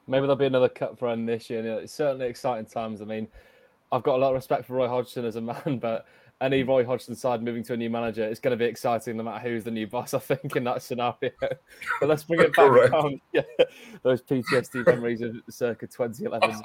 Maybe 0.07 0.23
there'll 0.23 0.37
be 0.37 0.47
another 0.47 0.71
cup 0.71 1.01
run 1.03 1.27
this 1.27 1.51
year. 1.51 1.63
It's 1.81 1.93
certainly 1.93 2.27
exciting 2.27 2.65
times. 2.65 3.03
I 3.03 3.05
mean, 3.05 3.29
I've 3.93 4.03
got 4.03 4.17
a 4.17 4.19
lot 4.19 4.31
of 4.31 4.35
respect 4.35 4.67
for 4.67 4.75
Roy 4.75 4.89
Hodgson 4.89 5.25
as 5.25 5.37
a 5.37 5.41
man, 5.41 5.79
but 5.81 6.07
any 6.41 6.63
Roy 6.63 6.85
Hodgson 6.85 7.15
side 7.17 7.43
moving 7.43 7.65
to 7.65 7.73
a 7.73 7.77
new 7.77 7.91
manager, 7.91 8.25
it's 8.25 8.41
going 8.41 8.57
to 8.57 8.57
be 8.57 8.65
exciting 8.65 9.17
no 9.17 9.25
matter 9.25 9.49
who's 9.49 9.65
the 9.65 9.71
new 9.71 9.87
boss, 9.87 10.15
I 10.15 10.19
think, 10.19 10.55
in 10.57 10.65
that 10.65 10.83
scenario. 10.83 11.15
but 11.41 12.09
let's 12.09 12.25
bring 12.25 12.41
it 12.41 12.55
back 12.55 12.91
down. 12.91 13.21
Yeah, 13.33 13.43
those 14.03 14.23
PTSD 14.23 14.87
memories 14.87 15.21
of 15.21 15.37
circa 15.51 15.87
2011. 15.87 16.61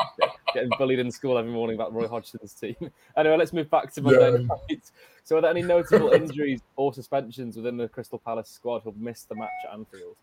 getting 0.53 0.69
bullied 0.77 0.99
in 0.99 1.11
school 1.11 1.37
every 1.37 1.51
morning 1.51 1.75
about 1.75 1.93
Roy 1.93 2.07
Hodgson's 2.07 2.53
team. 2.53 2.75
Anyway, 3.17 3.37
let's 3.37 3.53
move 3.53 3.69
back 3.69 3.91
to 3.93 4.01
Monday 4.01 4.31
yeah. 4.31 4.37
night. 4.37 4.91
So, 5.23 5.37
are 5.37 5.41
there 5.41 5.51
any 5.51 5.61
notable 5.61 6.11
injuries 6.11 6.61
or 6.75 6.93
suspensions 6.93 7.55
within 7.55 7.77
the 7.77 7.87
Crystal 7.87 8.19
Palace 8.19 8.49
squad 8.49 8.81
who've 8.83 8.97
missed 8.97 9.29
the 9.29 9.35
match 9.35 9.49
at 9.67 9.73
Anfield? 9.73 10.15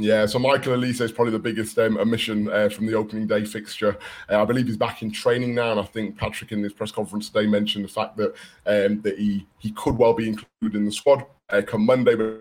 Yeah, 0.00 0.24
so 0.24 0.38
Michael 0.38 0.78
Olise 0.78 1.02
is 1.02 1.12
probably 1.12 1.32
the 1.32 1.38
biggest 1.38 1.78
um, 1.78 1.98
omission 1.98 2.50
uh, 2.50 2.70
from 2.70 2.86
the 2.86 2.94
opening 2.94 3.26
day 3.26 3.44
fixture. 3.44 3.98
Uh, 4.30 4.40
I 4.40 4.44
believe 4.46 4.66
he's 4.66 4.78
back 4.78 5.02
in 5.02 5.10
training 5.10 5.54
now, 5.54 5.72
and 5.72 5.80
I 5.80 5.82
think 5.82 6.16
Patrick 6.16 6.52
in 6.52 6.62
his 6.62 6.72
press 6.72 6.90
conference 6.90 7.28
today 7.28 7.46
mentioned 7.46 7.84
the 7.84 7.88
fact 7.88 8.16
that 8.16 8.34
um, 8.64 9.02
that 9.02 9.18
he 9.18 9.46
he 9.58 9.72
could 9.72 9.98
well 9.98 10.14
be 10.14 10.26
included 10.26 10.74
in 10.74 10.86
the 10.86 10.92
squad 10.92 11.26
uh, 11.50 11.60
come 11.66 11.84
Monday, 11.84 12.14
but 12.14 12.40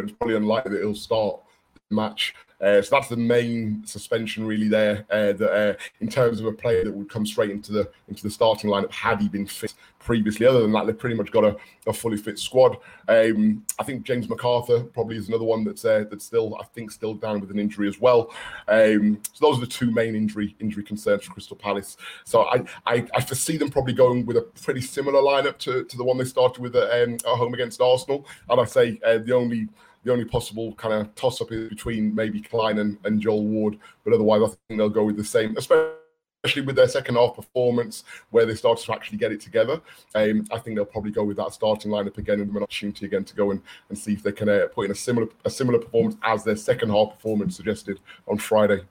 it's 0.00 0.12
probably 0.12 0.34
unlikely 0.34 0.72
that 0.72 0.80
he'll 0.80 0.96
start 0.96 1.40
match. 1.90 2.34
Uh, 2.58 2.80
so 2.80 2.96
that's 2.96 3.08
the 3.08 3.16
main 3.16 3.82
suspension 3.84 4.46
really 4.46 4.68
there. 4.68 5.04
Uh, 5.10 5.32
that 5.34 5.52
uh, 5.52 5.74
in 6.00 6.08
terms 6.08 6.40
of 6.40 6.46
a 6.46 6.52
player 6.52 6.84
that 6.84 6.92
would 6.92 7.08
come 7.08 7.26
straight 7.26 7.50
into 7.50 7.70
the 7.70 7.88
into 8.08 8.22
the 8.22 8.30
starting 8.30 8.70
lineup 8.70 8.90
had 8.90 9.20
he 9.20 9.28
been 9.28 9.46
fit 9.46 9.74
previously. 9.98 10.46
Other 10.46 10.62
than 10.62 10.72
that, 10.72 10.86
they've 10.86 10.98
pretty 10.98 11.16
much 11.16 11.30
got 11.30 11.44
a, 11.44 11.56
a 11.86 11.92
fully 11.92 12.16
fit 12.16 12.38
squad. 12.38 12.78
Um, 13.08 13.62
I 13.78 13.82
think 13.82 14.04
James 14.04 14.26
McArthur 14.26 14.90
probably 14.94 15.16
is 15.16 15.28
another 15.28 15.44
one 15.44 15.64
that's 15.64 15.84
uh, 15.84 16.04
that's 16.08 16.24
still 16.24 16.56
I 16.58 16.64
think 16.64 16.90
still 16.90 17.12
down 17.12 17.40
with 17.40 17.50
an 17.50 17.58
injury 17.58 17.88
as 17.88 18.00
well. 18.00 18.30
Um, 18.68 19.20
so 19.34 19.46
those 19.46 19.58
are 19.58 19.60
the 19.60 19.66
two 19.66 19.90
main 19.90 20.14
injury 20.14 20.56
injury 20.58 20.82
concerns 20.82 21.24
for 21.24 21.34
Crystal 21.34 21.56
Palace. 21.56 21.98
So 22.24 22.44
I, 22.44 22.64
I, 22.86 23.06
I 23.14 23.20
foresee 23.20 23.58
them 23.58 23.68
probably 23.68 23.92
going 23.92 24.24
with 24.24 24.38
a 24.38 24.42
pretty 24.62 24.80
similar 24.80 25.20
lineup 25.20 25.58
to, 25.58 25.84
to 25.84 25.96
the 25.96 26.04
one 26.04 26.16
they 26.16 26.24
started 26.24 26.62
with 26.62 26.74
at, 26.74 27.02
um, 27.02 27.14
at 27.14 27.24
home 27.26 27.52
against 27.52 27.82
Arsenal. 27.82 28.26
And 28.48 28.60
I 28.60 28.64
say 28.64 28.98
uh, 29.04 29.18
the 29.18 29.32
only 29.32 29.68
the 30.06 30.12
only 30.12 30.24
possible 30.24 30.72
kind 30.74 30.94
of 30.94 31.14
toss 31.16 31.40
up 31.40 31.50
is 31.50 31.68
between 31.68 32.14
maybe 32.14 32.40
Clyne 32.40 32.78
and, 32.78 32.96
and 33.04 33.20
Joel 33.20 33.44
Ward, 33.44 33.78
but 34.04 34.14
otherwise 34.14 34.40
I 34.42 34.46
think 34.46 34.78
they'll 34.78 34.88
go 34.88 35.04
with 35.04 35.16
the 35.16 35.24
same, 35.24 35.56
especially 35.56 36.62
with 36.64 36.76
their 36.76 36.86
second 36.86 37.16
half 37.16 37.34
performance 37.34 38.04
where 38.30 38.46
they 38.46 38.54
started 38.54 38.84
to 38.84 38.92
actually 38.92 39.18
get 39.18 39.32
it 39.32 39.40
together. 39.40 39.80
Um, 40.14 40.46
I 40.52 40.58
think 40.60 40.76
they'll 40.76 40.84
probably 40.84 41.10
go 41.10 41.24
with 41.24 41.38
that 41.38 41.52
starting 41.52 41.90
lineup 41.90 42.18
again 42.18 42.40
and 42.40 42.54
an 42.54 42.62
opportunity 42.62 43.04
again 43.04 43.24
to 43.24 43.34
go 43.34 43.50
and, 43.50 43.60
and 43.88 43.98
see 43.98 44.12
if 44.12 44.22
they 44.22 44.30
can 44.30 44.48
uh, 44.48 44.68
put 44.72 44.84
in 44.84 44.92
a 44.92 44.94
similar 44.94 45.26
a 45.44 45.50
similar 45.50 45.80
performance 45.80 46.16
as 46.22 46.44
their 46.44 46.56
second 46.56 46.90
half 46.90 47.10
performance 47.10 47.56
suggested 47.56 47.98
on 48.28 48.38
Friday. 48.38 48.82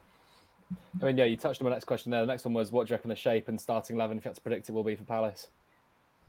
I 1.02 1.06
mean, 1.06 1.18
yeah, 1.18 1.26
you 1.26 1.38
touched 1.38 1.62
on 1.62 1.66
my 1.66 1.72
next 1.72 1.86
question 1.86 2.12
there. 2.12 2.22
The 2.22 2.28
next 2.28 2.44
one 2.44 2.54
was, 2.54 2.74
what 2.74 2.88
do 2.88 2.92
you 2.92 2.96
reckon 2.96 3.10
the 3.10 3.16
shape 3.16 3.48
and 3.48 3.62
starting 3.62 3.96
eleven, 3.96 4.18
if 4.18 4.26
you 4.26 4.30
had 4.30 4.36
to 4.36 4.42
predict 4.42 4.68
it, 4.68 4.74
will 4.74 4.84
be 4.84 4.96
for 4.96 5.06
Palace? 5.06 5.48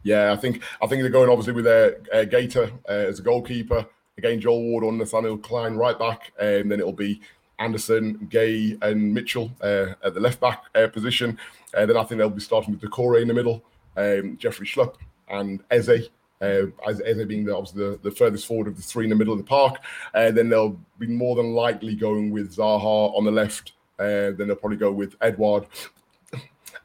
Yeah, 0.05 0.33
I 0.33 0.37
think 0.37 0.62
I 0.81 0.87
think 0.87 1.02
they're 1.02 1.11
going 1.11 1.28
obviously 1.28 1.55
with 1.55 1.64
their 1.64 1.97
uh, 2.12 2.25
Guaita 2.25 2.71
uh, 2.88 2.93
as 2.93 3.19
a 3.19 3.23
goalkeeper. 3.23 3.85
Again, 4.18 4.40
Joel 4.40 4.62
Ward 4.62 4.85
on 4.85 4.99
Nathaniel 4.99 5.37
Clyne 5.37 5.76
right 5.76 5.99
back, 5.99 6.32
and 6.40 6.70
then 6.70 6.80
it'll 6.80 6.92
be 6.92 7.20
Anderson, 7.58 8.28
Guéhi, 8.30 8.82
and 8.82 9.12
Mitchell 9.12 9.50
uh, 9.61 9.94
at 10.02 10.14
the 10.14 10.20
left 10.20 10.40
back 10.40 10.64
uh, 10.75 10.87
position. 10.88 11.38
Uh, 11.76 11.87
then 11.87 11.96
I 11.96 12.04
think 12.04 12.18
they'll 12.18 12.30
be 12.30 12.40
starting 12.40 12.73
with 12.73 12.80
Doucouré 12.80 13.23
in 13.23 13.28
the 13.28 13.35
middle, 13.35 13.62
um, 13.96 14.37
Jeffrey 14.38 14.66
Schlupp, 14.66 14.94
and 15.28 15.62
Eze. 15.70 16.08
Uh, 16.40 16.66
as 16.87 17.00
Eze 17.00 17.25
being 17.26 17.44
the, 17.44 17.56
obviously 17.56 17.82
the, 17.82 17.99
the, 18.02 18.11
furthest 18.11 18.46
forward 18.46 18.66
of 18.66 18.76
the 18.76 18.82
three 18.82 19.04
in 19.04 19.11
the 19.11 19.16
middle 19.16 19.32
of 19.32 19.38
the 19.38 19.44
park. 19.44 19.76
And 20.12 20.37
then 20.37 20.50
they'll 20.50 20.78
be 20.99 21.06
more 21.06 21.35
than 21.35 21.54
likely 21.54 21.94
going 21.94 22.30
with 22.30 22.54
Zaha 22.54 23.16
on 23.16 23.25
the 23.25 23.30
left. 23.30 23.73
Uh, 23.99 24.32
then 24.32 24.49
they'll 24.49 24.56
probably 24.56 24.76
go 24.76 24.92
with 24.92 25.16
Edouard. 25.23 25.66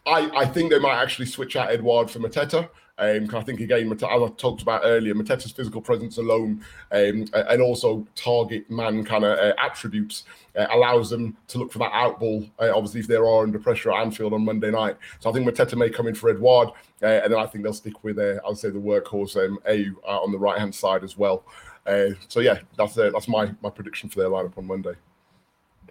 I, 0.05 0.31
I 0.33 0.45
think 0.45 0.71
they 0.71 0.79
might 0.79 1.01
actually 1.01 1.25
switch 1.25 1.57
out 1.57 1.69
Edouard 1.69 2.09
for 2.09 2.19
Mateta. 2.19 2.69
Um, 3.01 3.27
I 3.33 3.41
think 3.41 3.61
again, 3.61 3.91
as 3.91 4.03
I 4.03 4.27
talked 4.37 4.61
about 4.61 4.81
earlier, 4.83 5.15
Mateta's 5.15 5.51
physical 5.51 5.81
presence 5.81 6.19
alone 6.19 6.63
um, 6.91 7.25
and 7.33 7.61
also 7.61 8.05
target 8.13 8.69
man 8.69 9.03
kind 9.03 9.23
of 9.23 9.39
uh, 9.39 9.53
attributes 9.59 10.25
uh, 10.55 10.67
allows 10.69 11.09
them 11.09 11.35
to 11.47 11.57
look 11.57 11.71
for 11.71 11.79
that 11.79 11.91
out 11.93 12.19
ball. 12.19 12.45
Uh, 12.59 12.71
obviously, 12.75 12.99
if 12.99 13.07
they 13.07 13.15
are 13.15 13.41
under 13.41 13.57
pressure 13.57 13.91
at 13.91 14.01
Anfield 14.01 14.33
on 14.33 14.45
Monday 14.45 14.69
night, 14.69 14.97
so 15.19 15.31
I 15.31 15.33
think 15.33 15.47
Mateta 15.47 15.75
may 15.75 15.89
come 15.89 16.07
in 16.07 16.13
for 16.13 16.29
Edouard, 16.29 16.69
uh, 17.01 17.07
and 17.07 17.33
then 17.33 17.39
I 17.39 17.47
think 17.47 17.63
they'll 17.63 17.73
stick 17.73 18.03
with, 18.03 18.19
uh, 18.19 18.39
I'll 18.45 18.53
say, 18.53 18.69
the 18.69 18.77
workhorse 18.77 19.35
um, 19.35 19.57
A 19.67 19.87
on 20.05 20.31
the 20.31 20.37
right 20.37 20.59
hand 20.59 20.75
side 20.75 21.03
as 21.03 21.17
well. 21.17 21.43
Uh, 21.87 22.09
so 22.27 22.39
yeah, 22.39 22.59
that's 22.77 22.93
that's 22.93 23.27
my 23.27 23.51
my 23.63 23.71
prediction 23.71 24.09
for 24.09 24.19
their 24.19 24.29
lineup 24.29 24.55
on 24.59 24.67
Monday. 24.67 24.93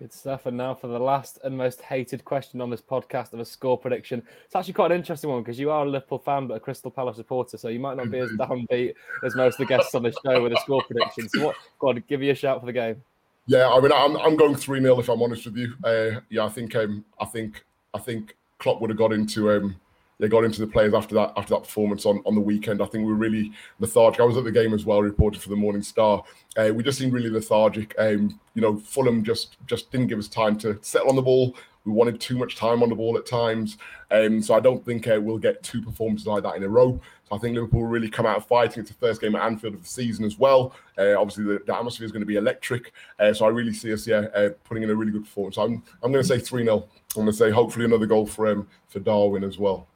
Good 0.01 0.15
stuff. 0.15 0.47
And 0.47 0.57
now 0.57 0.75
for 0.75 0.87
the 0.87 0.99
last 0.99 1.41
and 1.45 1.55
most 1.55 1.83
hated 1.83 2.25
question 2.25 2.63
on 2.63 2.71
this 2.71 2.81
podcast 2.81 3.35
of 3.35 3.41
a 3.41 3.45
score 3.45 3.77
prediction. 3.77 4.23
It's 4.47 4.57
actually 4.57 4.73
quite 4.73 4.93
an 4.93 4.97
interesting 4.97 5.29
one 5.29 5.43
because 5.43 5.61
you 5.61 5.71
are 5.71 5.85
a 5.85 5.89
Liverpool 5.89 6.19
fan 6.19 6.47
but 6.47 6.55
a 6.55 6.61
Crystal 6.61 6.91
Palace 6.91 7.17
supporter, 7.17 7.59
so 7.59 7.69
you 7.69 7.81
might 7.81 7.99
not 7.99 8.11
be 8.11 8.19
as 8.19 8.31
downbeat 8.31 8.95
as 9.23 9.37
most 9.37 9.55
of 9.55 9.59
the 9.59 9.67
guests 9.67 9.95
on 9.95 10.05
the 10.05 10.15
show 10.25 10.43
with 10.43 10.55
a 10.55 10.61
score 10.63 10.83
prediction. 10.85 11.29
So 11.29 11.45
what? 11.45 11.57
Go 11.79 11.91
on, 11.91 12.03
give 12.09 12.23
you 12.23 12.33
a 12.33 12.35
shout 12.35 12.61
for 12.61 12.67
the 12.67 12.73
game. 12.73 13.03
Yeah, 13.45 13.69
I 13.69 13.79
mean, 13.79 13.93
I'm, 13.93 14.17
I'm 14.17 14.37
going 14.37 14.55
three 14.55 14.81
0 14.81 14.99
if 15.01 15.11
I'm 15.11 15.21
honest 15.21 15.45
with 15.45 15.59
you. 15.59 15.75
Uh, 15.85 16.21
yeah, 16.31 16.47
I 16.47 16.49
think 16.49 16.75
um, 16.77 17.05
I 17.21 17.27
think 17.27 17.63
I 17.93 17.99
think 17.99 18.37
Klopp 18.59 18.81
would 18.81 18.89
have 18.89 18.99
got 18.99 19.13
into 19.13 19.51
um, 19.51 19.77
they 20.21 20.29
got 20.29 20.45
into 20.45 20.61
the 20.61 20.67
players 20.67 20.95
after 20.95 21.15
that 21.15 21.33
after 21.37 21.55
that 21.55 21.65
performance 21.65 22.07
on, 22.07 22.23
on 22.27 22.35
the 22.35 22.41
weekend. 22.41 22.83
I 22.83 22.87
think 22.87 23.07
we 23.07 23.13
are 23.13 23.17
really 23.17 23.53
lethargic. 23.81 24.21
I 24.21 24.25
was 24.25 24.37
at 24.37 24.45
the 24.45 24.53
game 24.53 24.75
as 24.75 24.85
well, 24.85 25.03
reported 25.03 25.43
for 25.43 25.49
the 25.49 25.57
Morning 25.57 25.83
Star. 25.83 26.23
Uh, 26.57 26.71
we 26.75 26.83
just 26.83 26.99
seemed 26.99 27.13
really 27.13 27.31
lethargic. 27.31 27.95
Um, 27.99 28.39
you 28.55 28.63
know, 28.63 28.77
Fulham 28.77 29.25
just 29.25 29.57
just 29.67 29.91
didn't 29.91 30.09
give 30.09 30.19
us 30.19 30.29
time 30.29 30.59
to 30.59 30.79
settle 30.83 31.09
on 31.09 31.17
the 31.17 31.23
ball. 31.23 31.57
We 31.85 31.93
wanted 31.93 32.21
too 32.21 32.37
much 32.37 32.57
time 32.57 32.83
on 32.83 32.91
the 32.91 32.95
ball 32.95 33.17
at 33.17 33.25
times. 33.25 33.79
Um, 34.11 34.43
so 34.43 34.55
I 34.55 34.61
don't 34.61 34.85
think 34.85 35.09
uh, 35.09 35.19
we'll 35.21 35.39
get 35.39 35.63
two 35.63 35.81
performances 35.81 36.27
like 36.27 36.43
that 36.43 36.57
in 36.57 36.63
a 36.63 36.69
row. 36.69 37.01
So 37.29 37.37
I 37.37 37.39
think 37.39 37.55
Liverpool 37.55 37.81
will 37.81 37.89
really 37.89 38.11
come 38.11 38.27
out 38.27 38.47
fighting. 38.47 38.83
It's 38.83 38.91
the 38.91 38.99
first 38.99 39.23
game 39.23 39.35
at 39.35 39.43
Anfield 39.43 39.75
of 39.75 39.83
the 39.83 39.89
season 39.89 40.27
as 40.27 40.39
well. 40.39 40.75
Uh, 40.99 41.19
obviously, 41.19 41.45
the, 41.45 41.63
the, 41.65 41.75
atmosphere 41.75 42.05
is 42.05 42.13
going 42.13 42.21
to 42.21 42.27
be 42.27 42.37
electric. 42.37 42.93
Uh, 43.19 43.33
so 43.33 43.47
I 43.47 43.49
really 43.49 43.73
see 43.73 43.95
us, 43.95 44.07
yeah, 44.07 44.27
uh, 44.35 44.51
putting 44.65 44.83
in 44.83 44.91
a 44.91 44.95
really 44.95 45.13
good 45.13 45.25
performance. 45.25 45.57
I'm, 45.57 45.83
I'm 46.03 46.13
going 46.13 46.23
to 46.23 46.29
say 46.29 46.39
3 46.39 46.65
0. 46.65 46.77
I'm 47.17 47.23
going 47.23 47.27
to 47.27 47.33
say 47.33 47.51
hopefully 47.51 47.87
another 47.87 48.07
goal 48.07 48.27
for 48.27 48.49
um, 48.49 48.69
for 48.89 49.01
Darwin 49.01 49.43
as 49.43 49.59
well. 49.59 49.87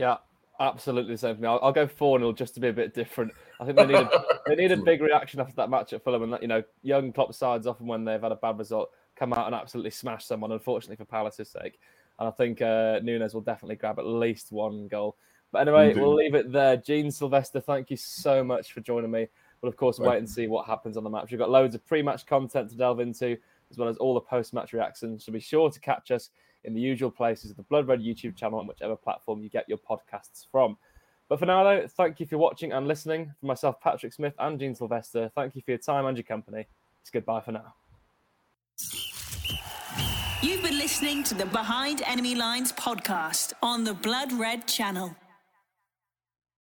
Yeah, 0.00 0.16
absolutely 0.58 1.12
the 1.12 1.18
same 1.18 1.36
for 1.36 1.42
me. 1.42 1.48
I'll, 1.48 1.60
I'll 1.62 1.72
go 1.72 1.86
4 1.86 2.18
0 2.18 2.32
just 2.32 2.54
to 2.54 2.60
be 2.60 2.68
a 2.68 2.72
bit 2.72 2.94
different. 2.94 3.32
I 3.60 3.64
think 3.66 3.76
they 3.76 3.86
need 3.86 3.96
a, 3.96 4.24
they 4.46 4.54
need 4.56 4.72
a 4.72 4.76
big 4.78 5.02
reaction 5.02 5.40
after 5.40 5.54
that 5.56 5.68
match 5.68 5.92
at 5.92 6.02
Fulham. 6.02 6.22
And, 6.22 6.32
that, 6.32 6.42
you 6.42 6.48
know, 6.48 6.62
young 6.82 7.12
top 7.12 7.34
sides 7.34 7.66
often 7.66 7.86
when 7.86 8.04
they've 8.04 8.20
had 8.20 8.32
a 8.32 8.36
bad 8.36 8.58
result 8.58 8.90
come 9.14 9.34
out 9.34 9.46
and 9.46 9.54
absolutely 9.54 9.90
smash 9.90 10.24
someone, 10.24 10.52
unfortunately 10.52 10.96
for 10.96 11.04
Palace's 11.04 11.50
sake. 11.50 11.78
And 12.18 12.26
I 12.26 12.30
think 12.30 12.62
uh, 12.62 13.00
Nunez 13.02 13.34
will 13.34 13.42
definitely 13.42 13.76
grab 13.76 13.98
at 13.98 14.06
least 14.06 14.52
one 14.52 14.88
goal. 14.88 15.16
But 15.52 15.60
anyway, 15.60 15.88
Indeed. 15.88 16.00
we'll 16.00 16.14
leave 16.14 16.34
it 16.34 16.50
there. 16.50 16.78
Jean 16.78 17.10
Sylvester, 17.10 17.60
thank 17.60 17.90
you 17.90 17.96
so 17.96 18.42
much 18.42 18.72
for 18.72 18.80
joining 18.80 19.10
me. 19.10 19.26
We'll, 19.60 19.68
of 19.68 19.76
course, 19.76 19.98
wait 19.98 20.16
and 20.16 20.28
see 20.28 20.46
what 20.46 20.66
happens 20.66 20.96
on 20.96 21.04
the 21.04 21.10
match. 21.10 21.30
We've 21.30 21.38
got 21.40 21.50
loads 21.50 21.74
of 21.74 21.86
pre 21.86 22.02
match 22.02 22.24
content 22.24 22.70
to 22.70 22.76
delve 22.76 23.00
into, 23.00 23.36
as 23.70 23.76
well 23.76 23.88
as 23.88 23.98
all 23.98 24.14
the 24.14 24.20
post 24.20 24.54
match 24.54 24.72
reactions. 24.72 25.24
So 25.24 25.32
be 25.32 25.40
sure 25.40 25.70
to 25.70 25.80
catch 25.80 26.10
us 26.10 26.30
in 26.64 26.74
the 26.74 26.80
usual 26.80 27.10
places 27.10 27.50
of 27.50 27.56
the 27.56 27.62
Blood 27.64 27.88
Red 27.88 28.00
YouTube 28.00 28.36
channel 28.36 28.58
and 28.58 28.68
whichever 28.68 28.96
platform 28.96 29.42
you 29.42 29.48
get 29.48 29.68
your 29.68 29.78
podcasts 29.78 30.46
from. 30.50 30.76
But 31.28 31.38
for 31.38 31.46
now, 31.46 31.62
though, 31.62 31.86
thank 31.86 32.18
you 32.18 32.26
for 32.26 32.38
watching 32.38 32.72
and 32.72 32.88
listening. 32.88 33.32
For 33.40 33.46
myself, 33.46 33.80
Patrick 33.80 34.12
Smith, 34.12 34.34
and 34.38 34.58
Jean 34.58 34.74
Sylvester, 34.74 35.30
thank 35.34 35.54
you 35.54 35.62
for 35.62 35.70
your 35.70 35.78
time 35.78 36.06
and 36.06 36.16
your 36.16 36.24
company. 36.24 36.66
It's 37.00 37.10
goodbye 37.10 37.40
for 37.40 37.52
now. 37.52 37.74
You've 40.42 40.62
been 40.62 40.78
listening 40.78 41.22
to 41.24 41.34
the 41.34 41.46
Behind 41.46 42.02
Enemy 42.06 42.34
Lines 42.34 42.72
podcast 42.72 43.52
on 43.62 43.84
the 43.84 43.94
Blood 43.94 44.32
Red 44.32 44.66
channel. 44.66 45.14